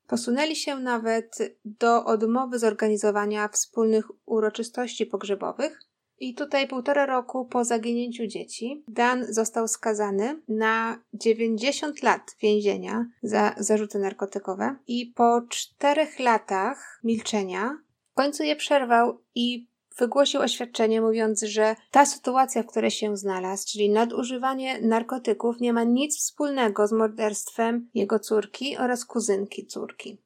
Posunęli 0.07 0.55
się 0.55 0.75
nawet 0.75 1.57
do 1.65 2.05
odmowy 2.05 2.59
zorganizowania 2.59 3.47
wspólnych 3.47 4.05
uroczystości 4.25 5.05
pogrzebowych. 5.05 5.79
I 6.21 6.34
tutaj 6.34 6.67
półtora 6.67 7.05
roku 7.05 7.45
po 7.45 7.65
zaginięciu 7.65 8.27
dzieci 8.27 8.84
Dan 8.88 9.34
został 9.34 9.67
skazany 9.67 10.41
na 10.47 11.03
90 11.13 12.03
lat 12.03 12.21
więzienia 12.41 13.05
za 13.23 13.55
zarzuty 13.57 13.99
narkotykowe 13.99 14.75
i 14.88 15.05
po 15.05 15.41
czterech 15.49 16.19
latach 16.19 16.99
milczenia 17.03 17.77
w 18.12 18.13
końcu 18.13 18.43
je 18.43 18.55
przerwał 18.55 19.21
i 19.36 19.71
wygłosił 19.97 20.41
oświadczenie 20.41 21.01
mówiąc, 21.01 21.41
że 21.41 21.75
ta 21.91 22.05
sytuacja, 22.05 22.63
w 22.63 22.67
której 22.67 22.91
się 22.91 23.17
znalazł, 23.17 23.67
czyli 23.67 23.89
nadużywanie 23.89 24.81
narkotyków, 24.81 25.60
nie 25.60 25.73
ma 25.73 25.84
nic 25.84 26.17
wspólnego 26.17 26.88
z 26.88 26.91
morderstwem 26.91 27.89
jego 27.93 28.19
córki 28.19 28.77
oraz 28.77 29.05
kuzynki 29.05 29.65
córki. 29.65 30.17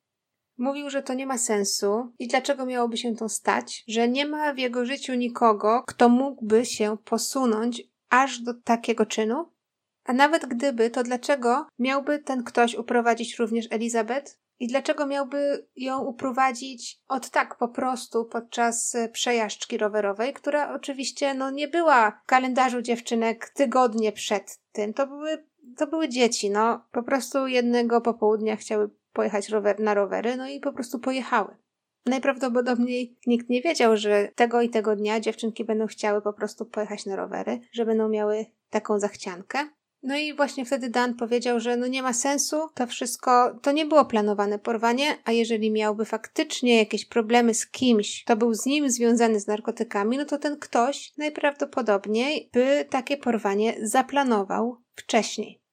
Mówił, 0.58 0.90
że 0.90 1.04
to 1.04 1.14
nie 1.14 1.26
ma 1.26 1.38
sensu 1.38 2.12
i 2.20 2.28
dlaczego 2.28 2.66
miałoby 2.66 2.98
się 2.98 3.16
to 3.16 3.30
stać, 3.30 3.84
że 3.88 4.10
nie 4.10 4.26
ma 4.26 4.54
w 4.54 4.58
jego 4.58 4.86
życiu 4.86 5.14
nikogo, 5.14 5.84
kto 5.88 6.10
mógłby 6.10 6.66
się 6.66 6.98
posunąć 7.06 7.84
aż 8.10 8.40
do 8.40 8.54
takiego 8.54 9.06
czynu? 9.06 9.52
A 10.04 10.14
nawet 10.14 10.46
gdyby, 10.46 10.90
to 10.90 11.04
dlaczego 11.04 11.68
miałby 11.80 12.20
ten 12.20 12.44
ktoś 12.44 12.76
uprowadzić 12.76 13.40
również 13.40 13.68
Elizabeth? 13.72 14.40
I 14.60 14.68
dlaczego 14.68 15.06
miałby 15.06 15.68
ją 15.76 16.04
uprowadzić 16.04 17.00
od 17.08 17.30
tak 17.30 17.58
po 17.58 17.68
prostu 17.68 18.26
podczas 18.26 18.96
e, 18.96 19.10
przejażdżki 19.10 19.78
rowerowej, 19.78 20.34
która 20.34 20.74
oczywiście 20.74 21.34
no, 21.34 21.52
nie 21.52 21.68
była 21.68 22.12
w 22.12 22.26
kalendarzu 22.26 22.82
dziewczynek 22.82 23.50
tygodnie 23.50 24.12
przed 24.12 24.60
tym. 24.72 24.94
To 24.94 25.08
były, 25.08 25.46
to 25.78 25.88
były 25.88 26.10
dzieci, 26.10 26.50
no 26.50 26.86
po 26.92 27.04
prostu 27.04 27.48
jednego 27.48 28.02
popołudnia 28.02 28.56
chciały 28.56 28.90
pojechać 29.16 29.50
rower, 29.50 29.80
na 29.80 29.94
rowery, 29.94 30.38
no 30.38 30.48
i 30.48 30.60
po 30.60 30.74
prostu 30.74 31.00
pojechały. 31.00 31.56
Najprawdopodobniej 32.06 33.18
nikt 33.28 33.50
nie 33.50 33.62
wiedział, 33.62 33.98
że 33.98 34.30
tego 34.36 34.62
i 34.62 34.70
tego 34.70 34.96
dnia 34.96 35.20
dziewczynki 35.20 35.66
będą 35.66 35.88
chciały 35.88 36.22
po 36.22 36.34
prostu 36.34 36.66
pojechać 36.66 37.06
na 37.06 37.16
rowery, 37.16 37.60
że 37.72 37.86
będą 37.86 38.10
miały 38.10 38.46
taką 38.70 39.00
zachciankę. 39.00 39.60
No 40.04 40.18
i 40.18 40.34
właśnie 40.34 40.66
wtedy 40.66 40.90
Dan 40.90 41.16
powiedział, 41.16 41.60
że 41.60 41.78
no 41.78 41.88
nie 41.88 42.04
ma 42.04 42.14
sensu, 42.14 42.58
to 42.74 42.88
wszystko, 42.88 43.60
to 43.62 43.72
nie 43.72 43.86
było 43.86 44.06
planowane 44.06 44.60
porwanie, 44.60 45.18
a 45.24 45.32
jeżeli 45.32 45.72
miałby 45.72 46.06
faktycznie 46.06 46.78
jakieś 46.78 47.06
problemy 47.06 47.54
z 47.54 47.68
kimś, 47.68 48.24
to 48.24 48.36
był 48.36 48.54
z 48.54 48.66
nim 48.66 48.90
związany 48.90 49.40
z 49.40 49.48
narkotykami, 49.48 50.18
no 50.18 50.26
to 50.26 50.38
ten 50.38 50.60
ktoś 50.60 51.14
najprawdopodobniej 51.18 52.50
by 52.54 52.86
takie 52.90 53.18
porwanie 53.18 53.76
zaplanował 53.82 54.78
wcześniej. 54.96 55.65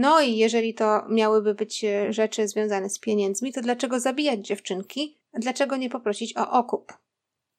No 0.00 0.20
i 0.20 0.36
jeżeli 0.36 0.74
to 0.74 1.08
miałyby 1.08 1.54
być 1.54 1.84
e, 1.84 2.12
rzeczy 2.12 2.48
związane 2.48 2.90
z 2.90 2.98
pieniędzmi, 2.98 3.52
to 3.52 3.60
dlaczego 3.60 4.00
zabijać 4.00 4.46
dziewczynki? 4.46 5.18
Dlaczego 5.34 5.76
nie 5.76 5.90
poprosić 5.90 6.36
o 6.36 6.50
okup? 6.50 6.92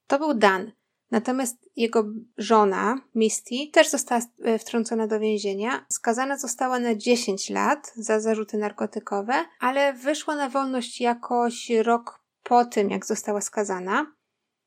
To 0.08 0.20
był 0.20 0.34
Dan. 0.34 0.72
Natomiast 1.12 1.70
jego 1.76 2.06
żona, 2.38 3.02
Misty, 3.16 3.56
też 3.72 3.90
została 3.90 4.22
e, 4.44 4.60
wtrącona 4.60 5.08
do 5.08 5.20
więzienia. 5.20 5.86
Skazana 5.90 6.38
została 6.38 6.80
na 6.80 6.96
10 6.96 7.50
lat 7.50 7.92
za 7.96 8.20
zarzuty 8.20 8.58
narkotykowe, 8.58 9.46
ale 9.60 9.94
wyszła 9.94 10.36
na 10.36 10.50
wolność 10.50 11.02
jakoś 11.02 11.70
rok 11.70 12.20
po 12.44 12.66
tym, 12.66 12.90
jak 12.90 13.06
została 13.06 13.42
skazana. 13.42 14.16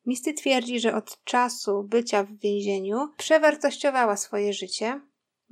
Misty 0.07 0.35
twierdzi, 0.35 0.81
że 0.81 0.95
od 0.95 1.25
czasu 1.25 1.83
bycia 1.83 2.25
w 2.25 2.33
więzieniu 2.33 3.09
przewartościowała 3.17 4.17
swoje 4.17 4.53
życie, 4.53 5.01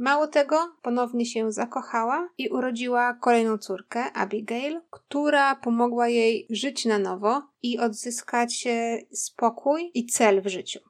Mało 0.00 0.26
tego, 0.26 0.56
ponownie 0.82 1.26
się 1.26 1.52
zakochała 1.52 2.28
i 2.38 2.48
urodziła 2.48 3.14
kolejną 3.14 3.58
córkę, 3.58 4.12
Abigail, 4.12 4.80
która 4.90 5.56
pomogła 5.56 6.08
jej 6.08 6.46
żyć 6.50 6.84
na 6.84 6.98
nowo 6.98 7.42
i 7.62 7.78
odzyskać 7.78 8.66
e, 8.66 8.98
spokój 9.12 9.90
i 9.94 10.06
cel 10.06 10.42
w 10.42 10.46
życiu. 10.46 10.80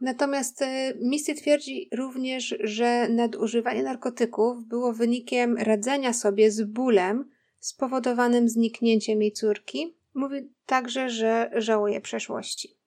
Natomiast 0.00 0.62
e, 0.62 0.94
Misty 1.00 1.34
twierdzi 1.34 1.88
również, 1.92 2.54
że 2.60 3.08
nadużywanie 3.08 3.82
narkotyków 3.82 4.64
było 4.64 4.92
wynikiem 4.92 5.56
radzenia 5.58 6.12
sobie 6.12 6.50
z 6.50 6.62
bólem 6.62 7.30
spowodowanym 7.58 8.48
zniknięciem 8.48 9.22
jej 9.22 9.32
córki. 9.32 9.96
Mówi 10.14 10.52
także, 10.66 11.10
że 11.10 11.50
żałuje 11.54 12.00
przeszłości. 12.00 12.83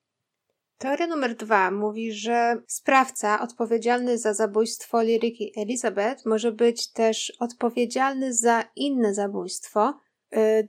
Teoria 0.78 1.08
numer 1.08 1.36
dwa 1.36 1.72
mówi, 1.72 2.14
że 2.14 2.62
sprawca 2.68 3.42
odpowiedzialny 3.42 4.18
za 4.18 4.34
zabójstwo 4.34 5.02
Liryki 5.02 5.52
Elizabeth 5.58 6.26
może 6.26 6.52
być 6.52 6.92
też 6.92 7.34
odpowiedzialny 7.40 8.34
za 8.34 8.64
inne 8.76 9.14
zabójstwo. 9.14 9.94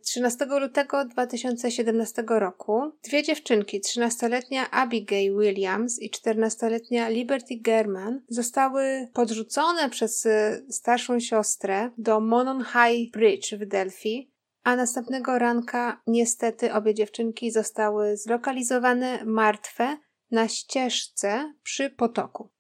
13 0.03 0.45
y, 0.45 0.61
lutego 0.61 1.05
2017 1.05 2.25
roku 2.29 2.93
dwie 3.05 3.23
dziewczynki, 3.23 3.81
13-letnia 3.81 4.71
Abigail 4.71 5.39
Williams 5.39 6.03
i 6.03 6.11
14-letnia 6.11 7.09
Liberty 7.09 7.57
German, 7.57 8.21
zostały 8.29 9.09
podrzucone 9.15 9.91
przez 9.91 10.27
y, 10.27 10.67
starszą 10.71 11.21
siostrę 11.21 11.91
do 11.99 12.21
Monon 12.21 12.65
High 12.65 13.13
Bridge 13.13 13.55
w 13.55 13.67
Delphi, 13.67 14.38
a 14.69 14.77
następnego 14.77 15.39
ranka 15.39 16.03
niestety 16.07 16.73
obie 16.73 16.95
dziewczynki 16.95 17.51
zostały 17.51 18.17
zlokalizowane 18.17 19.25
martwe 19.25 19.97
na 20.31 20.49
ścieżce 20.49 21.55
przy 21.63 21.91
potoku. 21.91 22.51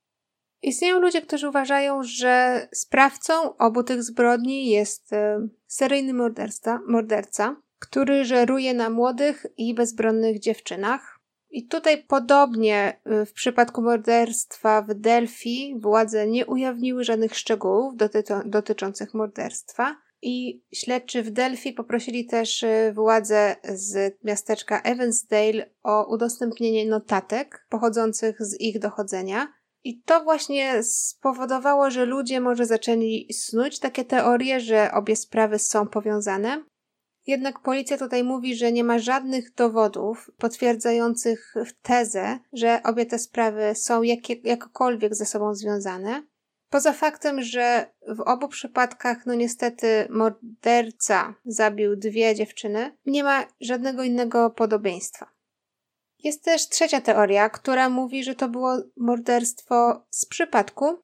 Istnieją 0.62 1.00
ludzie, 1.00 1.22
którzy 1.22 1.48
uważają, 1.48 2.02
że 2.02 2.68
sprawcą 2.72 3.56
obu 3.56 3.82
tych 3.82 4.02
zbrodni 4.02 4.70
jest 4.70 5.12
e, 5.12 5.48
seryjny 5.66 6.14
morderca, 6.14 6.80
morderca, 6.86 7.56
który 7.78 8.24
żeruje 8.24 8.74
na 8.74 8.90
młodych 8.90 9.46
i 9.56 9.74
bezbronnych 9.74 10.40
dziewczynach. 10.40 11.20
I 11.50 11.66
tutaj 11.66 12.04
podobnie 12.04 13.00
e, 13.04 13.26
w 13.26 13.32
przypadku 13.32 13.82
morderstwa 13.82 14.82
w 14.82 14.94
Delphi 14.94 15.74
władze 15.80 16.26
nie 16.26 16.46
ujawniły 16.46 17.04
żadnych 17.04 17.36
szczegółów 17.36 17.94
dotyczących 18.44 19.14
morderstwa, 19.14 19.96
i 20.22 20.64
śledczy 20.72 21.22
w 21.22 21.30
Delphi 21.30 21.72
poprosili 21.72 22.26
też 22.26 22.62
y, 22.62 22.92
władze 22.94 23.56
z 23.64 24.18
miasteczka 24.24 24.82
Evansdale 24.82 25.70
o 25.82 26.14
udostępnienie 26.14 26.86
notatek 26.86 27.66
pochodzących 27.68 28.36
z 28.40 28.60
ich 28.60 28.78
dochodzenia. 28.78 29.52
I 29.84 30.02
to 30.02 30.24
właśnie 30.24 30.82
spowodowało, 30.82 31.90
że 31.90 32.04
ludzie 32.04 32.40
może 32.40 32.66
zaczęli 32.66 33.32
snuć 33.32 33.78
takie 33.78 34.04
teorie, 34.04 34.60
że 34.60 34.90
obie 34.92 35.16
sprawy 35.16 35.58
są 35.58 35.86
powiązane. 35.86 36.64
Jednak 37.26 37.62
policja 37.62 37.98
tutaj 37.98 38.24
mówi, 38.24 38.56
że 38.56 38.72
nie 38.72 38.84
ma 38.84 38.98
żadnych 38.98 39.54
dowodów 39.54 40.30
potwierdzających 40.38 41.54
tezę, 41.82 42.38
że 42.52 42.80
obie 42.84 43.06
te 43.06 43.18
sprawy 43.18 43.72
są 43.74 44.02
jakie, 44.02 44.36
ze 45.10 45.26
sobą 45.26 45.54
związane. 45.54 46.22
Poza 46.70 46.92
faktem, 46.92 47.42
że 47.42 47.92
w 48.08 48.20
obu 48.20 48.48
przypadkach, 48.48 49.26
no 49.26 49.34
niestety, 49.34 50.06
morderca 50.10 51.34
zabił 51.44 51.96
dwie 51.96 52.34
dziewczyny, 52.34 52.96
nie 53.06 53.24
ma 53.24 53.44
żadnego 53.60 54.02
innego 54.02 54.50
podobieństwa. 54.50 55.30
Jest 56.18 56.44
też 56.44 56.68
trzecia 56.68 57.00
teoria, 57.00 57.50
która 57.50 57.88
mówi, 57.88 58.24
że 58.24 58.34
to 58.34 58.48
było 58.48 58.82
morderstwo 58.96 60.06
z 60.10 60.26
przypadku, 60.26 60.98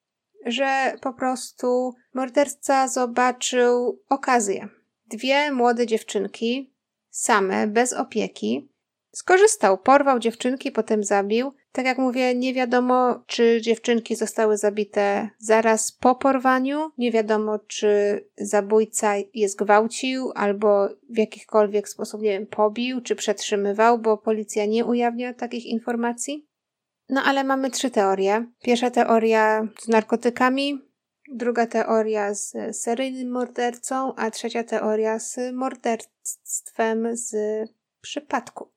że 0.47 0.97
po 1.01 1.13
prostu 1.13 1.95
morderca 2.15 2.89
zobaczył 2.89 4.03
okazję. 4.09 4.69
Dwie 5.07 5.53
młode 5.53 5.87
dziewczynki, 5.87 6.75
same, 7.11 7.67
bez 7.67 7.93
opieki, 7.93 8.74
skorzystał, 9.15 9.79
porwał 9.79 10.19
dziewczynki, 10.19 10.73
potem 10.73 11.05
zabił 11.05 11.53
tak 11.75 11.87
jak 11.87 11.99
mówię, 11.99 12.35
nie 12.35 12.55
wiadomo, 12.55 13.25
czy 13.27 13.61
dziewczynki 13.61 14.17
zostały 14.17 14.57
zabite 14.57 15.29
zaraz 15.39 15.93
po 15.93 16.15
porwaniu, 16.15 16.91
nie 16.99 17.13
wiadomo, 17.13 17.59
czy 17.59 18.21
zabójca 18.37 19.15
je 19.35 19.49
zgwałcił 19.49 20.33
albo 20.35 20.89
w 21.11 21.19
jakikolwiek 21.19 21.89
sposób, 21.89 22.23
nie 22.23 22.31
wiem, 22.31 22.47
pobił 22.47 23.01
czy 23.01 23.17
przetrzymywał, 23.17 23.99
bo 23.99 24.19
policja 24.19 24.67
nie 24.67 24.85
ujawnia 24.85 25.35
takich 25.35 25.67
informacji. 25.67 26.49
No 27.09 27.23
ale 27.23 27.45
mamy 27.45 27.71
trzy 27.71 27.91
teorie. 27.91 28.47
Pierwsza 28.63 28.91
teoria 28.91 29.69
z 29.81 29.89
narkotykami, 29.89 30.83
druga 31.33 31.67
teoria 31.67 32.35
z 32.35 32.77
seryjnym 32.77 33.31
mordercą, 33.33 34.15
a 34.15 34.31
trzecia 34.31 34.65
teoria 34.65 35.19
z 35.19 35.37
morderstwem 35.53 37.17
z 37.17 37.37
przypadku. 38.01 38.74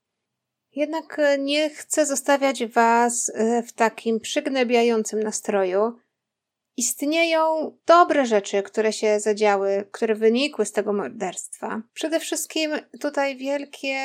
Jednak 0.78 1.20
e, 1.20 1.38
nie 1.38 1.70
chcę 1.70 2.06
zostawiać 2.06 2.66
Was 2.66 3.32
e, 3.36 3.64
w 3.64 3.74
takim 3.74 4.20
przygnębiającym 4.20 5.24
nastroju. 5.24 5.94
Istnieją 6.78 7.72
dobre 7.86 8.26
rzeczy, 8.26 8.64
które 8.64 8.94
się 8.94 9.20
zadziały, 9.20 9.88
które 9.92 10.16
wynikły 10.16 10.66
z 10.66 10.72
tego 10.72 10.94
morderstwa. 10.94 11.82
Przede 11.94 12.20
wszystkim 12.20 12.72
tutaj 13.02 13.38
wielkie 13.38 13.98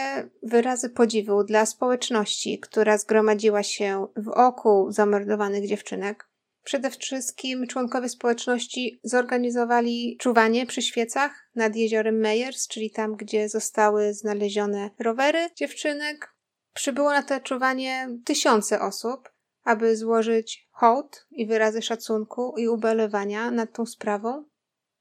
wyrazy 0.43 0.91
podziwu 0.91 1.45
dla 1.45 1.67
społeczności, 1.67 2.59
która 2.59 2.99
zgromadziła 2.99 3.63
się 3.63 4.07
w 4.17 4.29
oku 4.29 4.87
zamordowanych 4.91 5.69
dziewczynek. 5.69 6.29
Przede 6.65 6.91
wszystkim 6.91 7.67
członkowie 7.67 8.09
społeczności 8.09 9.01
zorganizowali 9.03 10.17
czuwanie 10.21 10.67
przy 10.67 10.83
świecach 10.83 11.51
nad 11.55 11.77
jeziorem 11.77 12.17
Meyers, 12.17 12.69
czyli 12.69 12.91
tam, 12.91 13.17
gdzie 13.17 13.49
zostały 13.49 14.15
znalezione 14.15 14.91
rowery 14.99 15.49
dziewczynek. 15.57 16.32
Przybyło 16.75 17.11
na 17.11 17.23
to 17.23 17.41
czuwanie 17.41 18.09
tysiące 18.25 18.81
osób, 18.81 19.33
aby 19.65 19.97
złożyć 19.97 20.69
hołd 20.71 21.27
i 21.31 21.47
wyrazy 21.47 21.83
szacunku 21.83 22.55
i 22.59 22.69
ubolewania 22.69 23.51
nad 23.51 23.73
tą 23.73 23.87
sprawą. 23.87 24.45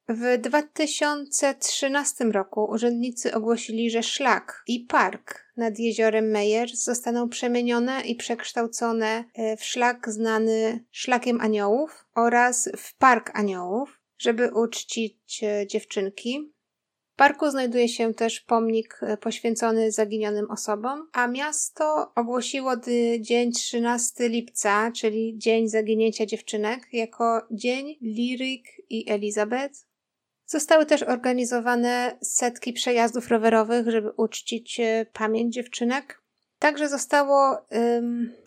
W 0.10 0.38
2013 0.38 2.26
roku 2.26 2.66
urzędnicy 2.66 3.34
ogłosili, 3.34 3.90
że 3.90 4.04
szlak 4.04 4.64
i 4.68 4.80
park 4.80 5.52
nad 5.58 5.80
jeziorem 5.80 6.26
Meyers 6.26 6.84
zostaną 6.84 7.30
przemienione 7.30 8.02
i 8.02 8.16
przekształcone 8.16 9.26
e, 9.34 9.58
w 9.58 9.64
szlak 9.66 10.10
znany 10.10 10.86
Szlakiem 10.92 11.42
Aniołów 11.42 12.06
oraz 12.16 12.70
w 12.78 12.98
Park 12.98 13.32
Aniołów, 13.34 14.02
żeby 14.18 14.52
uczcić 14.54 15.44
e, 15.44 15.68
dziewczynki. 15.68 16.54
Parku 17.22 17.52
znajduje 17.52 17.90
się 17.90 18.14
też 18.14 18.40
pomnik 18.40 19.00
e, 19.02 19.18
poświęcony 19.18 19.92
zaginionym 19.92 20.52
osobom, 20.52 21.10
a 21.14 21.28
miasto 21.28 22.12
ogłosiło 22.16 22.74
dzień 23.20 23.52
13 23.52 24.30
lipca, 24.30 24.92
czyli 24.92 25.38
dzień 25.38 25.70
zaginięcia 25.70 26.26
dziewczynek, 26.26 26.80
jako 26.94 27.42
dzień 27.52 27.98
Lyric 28.02 28.66
i 28.90 29.12
Elizabeth, 29.12 29.74
Zostały 30.46 30.86
też 30.86 31.04
organizowane 31.04 32.18
setki 32.22 32.74
przejazdów 32.74 33.28
rowerowych, 33.28 33.90
żeby 33.90 34.12
uczcić 34.12 34.80
e, 34.80 35.06
pamięć 35.14 35.54
dziewczynek. 35.54 36.22
Także 36.60 36.90
zostało 36.90 37.58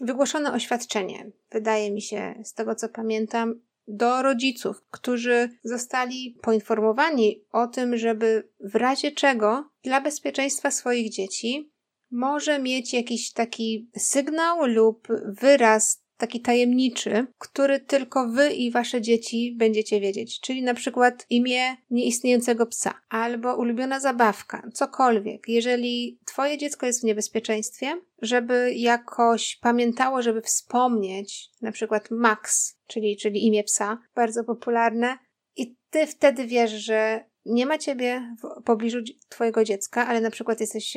wygłoszone 0.00 0.52
oświadczenie, 0.52 1.30
wydaje 1.50 1.90
mi 1.90 2.02
się, 2.02 2.34
z 2.44 2.54
tego 2.54 2.74
co 2.74 2.88
pamiętam, 2.88 3.60
do 3.88 4.22
rodziców, 4.22 4.82
którzy 4.90 5.48
zostali 5.64 6.38
poinformowani 6.42 7.44
o 7.52 7.66
tym, 7.66 7.96
żeby 7.96 8.48
w 8.60 8.74
razie 8.74 9.12
czego 9.12 9.70
dla 9.82 10.00
bezpieczeństwa 10.00 10.70
swoich 10.70 11.10
dzieci 11.10 11.72
może 12.10 12.58
mieć 12.58 12.92
jakiś 12.92 13.32
taki 13.32 13.90
sygnał 13.96 14.66
lub 14.66 15.08
wyraz 15.40 16.03
taki 16.16 16.40
tajemniczy, 16.40 17.26
który 17.38 17.80
tylko 17.80 18.28
wy 18.28 18.52
i 18.52 18.70
wasze 18.70 19.00
dzieci 19.00 19.54
będziecie 19.58 20.00
wiedzieć. 20.00 20.40
Czyli 20.40 20.62
na 20.62 20.74
przykład 20.74 21.26
imię 21.30 21.76
nieistniejącego 21.90 22.66
psa, 22.66 22.94
albo 23.08 23.56
ulubiona 23.56 24.00
zabawka, 24.00 24.68
cokolwiek. 24.74 25.48
Jeżeli 25.48 26.18
twoje 26.24 26.58
dziecko 26.58 26.86
jest 26.86 27.00
w 27.00 27.04
niebezpieczeństwie, 27.04 28.00
żeby 28.22 28.74
jakoś 28.74 29.58
pamiętało, 29.62 30.22
żeby 30.22 30.42
wspomnieć, 30.42 31.50
na 31.62 31.72
przykład 31.72 32.10
Max, 32.10 32.76
czyli, 32.86 33.16
czyli 33.16 33.46
imię 33.46 33.64
psa, 33.64 33.98
bardzo 34.14 34.44
popularne, 34.44 35.18
i 35.56 35.76
ty 35.90 36.06
wtedy 36.06 36.46
wiesz, 36.46 36.70
że 36.70 37.24
nie 37.44 37.66
ma 37.66 37.78
ciebie 37.78 38.36
w 38.42 38.62
pobliżu 38.62 38.98
twojego 39.28 39.64
dziecka, 39.64 40.06
ale 40.06 40.20
na 40.20 40.30
przykład 40.30 40.60
jesteś 40.60 40.96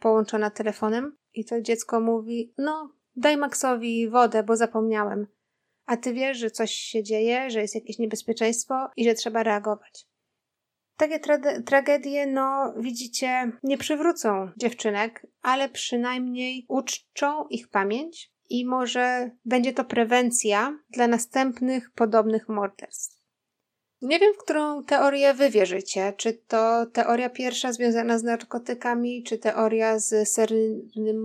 połączona 0.00 0.50
telefonem 0.50 1.16
i 1.34 1.44
to 1.44 1.60
dziecko 1.60 2.00
mówi, 2.00 2.52
no, 2.58 2.92
Daj 3.16 3.36
Maxowi 3.36 4.08
wodę, 4.08 4.42
bo 4.42 4.56
zapomniałem. 4.56 5.26
A 5.86 5.96
ty 5.96 6.12
wiesz, 6.12 6.38
że 6.38 6.50
coś 6.50 6.70
się 6.70 7.02
dzieje, 7.02 7.50
że 7.50 7.60
jest 7.60 7.74
jakieś 7.74 7.98
niebezpieczeństwo 7.98 8.74
i 8.96 9.04
że 9.04 9.14
trzeba 9.14 9.42
reagować. 9.42 10.06
Takie 10.96 11.18
tra- 11.18 11.62
tragedie, 11.62 12.26
no 12.26 12.74
widzicie, 12.76 13.52
nie 13.62 13.78
przywrócą 13.78 14.50
dziewczynek, 14.56 15.26
ale 15.42 15.68
przynajmniej 15.68 16.66
uczczą 16.68 17.46
ich 17.48 17.68
pamięć 17.68 18.32
i 18.50 18.66
może 18.66 19.30
będzie 19.44 19.72
to 19.72 19.84
prewencja 19.84 20.78
dla 20.90 21.08
następnych 21.08 21.90
podobnych 21.90 22.48
morderstw. 22.48 23.24
Nie 24.02 24.18
wiem, 24.18 24.34
w 24.34 24.44
którą 24.44 24.84
teorię 24.84 25.34
wy 25.34 25.50
wierzycie. 25.50 26.12
Czy 26.16 26.32
to 26.32 26.86
teoria 26.86 27.30
pierwsza 27.30 27.72
związana 27.72 28.18
z 28.18 28.22
narkotykami, 28.22 29.22
czy 29.22 29.38
teoria 29.38 29.98
z 29.98 30.28
seryjnym 30.28 31.22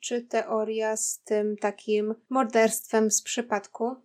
czy 0.00 0.22
teoria 0.22 0.96
z 0.96 1.20
tym 1.22 1.56
takim 1.56 2.14
morderstwem 2.28 3.10
z 3.10 3.22
przypadku. 3.22 3.96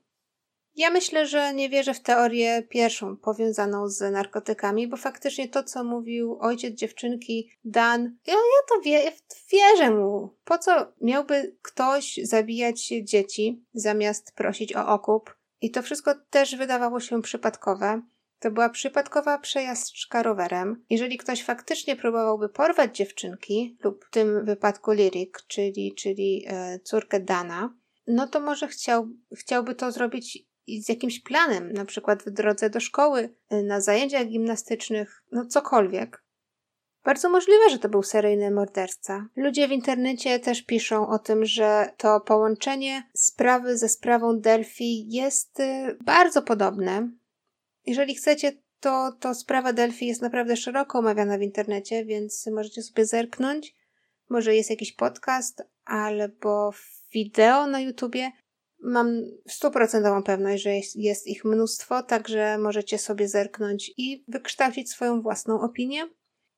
Ja 0.75 0.89
myślę, 0.89 1.27
że 1.27 1.53
nie 1.53 1.69
wierzę 1.69 1.93
w 1.93 2.01
teorię 2.01 2.63
pierwszą, 2.69 3.17
powiązaną 3.17 3.87
z 3.87 4.11
narkotykami, 4.11 4.87
bo 4.87 4.97
faktycznie 4.97 5.49
to, 5.49 5.63
co 5.63 5.83
mówił 5.83 6.37
ojciec 6.41 6.75
dziewczynki 6.75 7.49
Dan, 7.65 8.17
ja, 8.27 8.33
ja 8.33 8.39
to 8.69 8.81
wie, 8.81 9.11
wierzę 9.51 9.91
mu. 9.91 10.29
Po 10.45 10.57
co 10.57 10.93
miałby 11.01 11.55
ktoś 11.61 12.19
zabijać 12.23 12.87
dzieci, 12.87 13.63
zamiast 13.73 14.31
prosić 14.31 14.75
o 14.75 14.87
okup? 14.87 15.35
I 15.61 15.71
to 15.71 15.81
wszystko 15.81 16.15
też 16.29 16.55
wydawało 16.55 16.99
się 16.99 17.21
przypadkowe. 17.21 18.01
To 18.45 18.51
była 18.51 18.69
przypadkowa 18.69 19.37
przejażdżka 19.37 20.23
rowerem. 20.23 20.83
Jeżeli 20.89 21.17
ktoś 21.17 21.43
faktycznie 21.43 21.95
próbowałby 21.95 22.49
porwać 22.49 22.97
dziewczynki, 22.97 23.77
lub 23.83 24.05
w 24.05 24.09
tym 24.09 24.45
wypadku 24.45 24.91
Lirik, 24.91 25.41
czyli, 25.47 25.93
czyli 25.97 26.45
e, 26.47 26.79
córkę 26.79 27.19
Dana, 27.19 27.73
no 28.07 28.27
to 28.27 28.39
może 28.39 28.67
chciał, 28.67 29.07
chciałby 29.37 29.75
to 29.75 29.91
zrobić 29.91 30.47
z 30.67 30.89
jakimś 30.89 31.19
planem, 31.19 31.73
na 31.73 31.85
przykład 31.85 32.23
w 32.23 32.29
drodze 32.29 32.69
do 32.69 32.79
szkoły, 32.79 33.35
e, 33.49 33.63
na 33.63 33.81
zajęciach 33.81 34.27
gimnastycznych, 34.27 35.23
no 35.31 35.45
cokolwiek. 35.45 36.23
Bardzo 37.03 37.29
możliwe, 37.29 37.69
że 37.69 37.79
to 37.79 37.89
był 37.89 38.03
seryjny 38.03 38.51
morderca. 38.51 39.27
Ludzie 39.35 39.67
w 39.67 39.71
internecie 39.71 40.39
też 40.39 40.61
piszą 40.61 41.07
o 41.07 41.19
tym, 41.19 41.45
że 41.45 41.89
to 41.97 42.19
połączenie 42.19 43.03
sprawy 43.13 43.77
ze 43.77 43.89
sprawą 43.89 44.39
Delphi 44.39 45.05
jest 45.09 45.59
y, 45.59 45.97
bardzo 46.03 46.41
podobne. 46.41 47.09
Jeżeli 47.85 48.15
chcecie, 48.15 48.51
to, 48.79 49.11
to 49.19 49.35
sprawa 49.35 49.73
Delphi 49.73 50.07
jest 50.07 50.21
naprawdę 50.21 50.57
szeroko 50.57 50.99
omawiana 50.99 51.37
w 51.37 51.41
internecie, 51.41 52.05
więc 52.05 52.47
możecie 52.47 52.81
sobie 52.81 53.05
zerknąć. 53.05 53.75
Może 54.29 54.55
jest 54.55 54.69
jakiś 54.69 54.93
podcast 54.93 55.63
albo 55.85 56.71
wideo 57.13 57.67
na 57.67 57.79
YouTubie. 57.79 58.31
Mam 58.79 59.21
stuprocentową 59.47 60.23
pewność, 60.23 60.63
że 60.63 60.75
jest, 60.75 60.95
jest 60.95 61.27
ich 61.27 61.45
mnóstwo, 61.45 62.03
także 62.03 62.57
możecie 62.57 62.97
sobie 62.97 63.27
zerknąć 63.27 63.91
i 63.97 64.23
wykształcić 64.27 64.91
swoją 64.91 65.21
własną 65.21 65.61
opinię. 65.61 66.09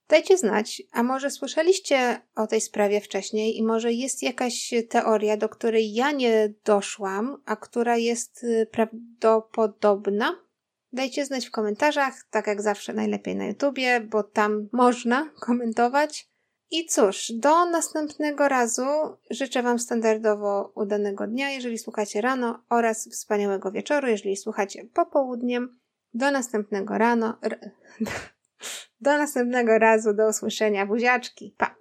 Dajcie 0.10 0.38
znać, 0.38 0.82
a 0.92 1.04
może 1.04 1.32
słyszeliście 1.32 2.22
o 2.36 2.48
tej 2.48 2.62
sprawie 2.62 3.02
wcześniej 3.02 3.58
i 3.58 3.64
może 3.64 3.94
jest 3.94 4.24
jakaś 4.24 4.74
teoria, 4.90 5.38
do 5.38 5.50
której 5.50 5.94
ja 5.94 6.12
nie 6.12 6.54
doszłam, 6.66 7.42
a 7.46 7.56
która 7.56 7.98
jest 7.98 8.44
y, 8.44 8.68
prawdopodobna? 8.72 10.47
Dajcie 10.94 11.26
znać 11.26 11.48
w 11.48 11.52
komentarzach, 11.52 12.14
tak 12.30 12.48
jak 12.48 12.62
zawsze 12.62 12.94
najlepiej 12.94 13.36
na 13.36 13.46
YouTubie, 13.46 14.02
bo 14.02 14.24
tam 14.24 14.70
można 14.72 15.30
komentować. 15.40 16.30
I 16.72 16.86
cóż, 16.86 17.32
do 17.36 17.66
następnego 17.66 18.48
razu 18.48 18.86
życzę 19.32 19.64
Wam 19.64 19.80
standardowo 19.80 20.72
udanego 20.76 21.28
dnia, 21.28 21.50
jeżeli 21.50 21.78
słuchacie 21.78 22.22
rano, 22.22 22.64
oraz 22.70 23.10
wspaniałego 23.10 23.72
wieczoru, 23.72 24.08
jeżeli 24.08 24.38
słuchacie 24.38 24.86
popołudniem. 24.94 25.80
Do 26.14 26.32
następnego 26.32 26.98
rano. 26.98 27.40
Do 29.02 29.18
następnego 29.18 29.78
razu, 29.80 30.14
do 30.14 30.30
usłyszenia, 30.30 30.86
buziaczki, 30.86 31.56
pa! 31.58 31.76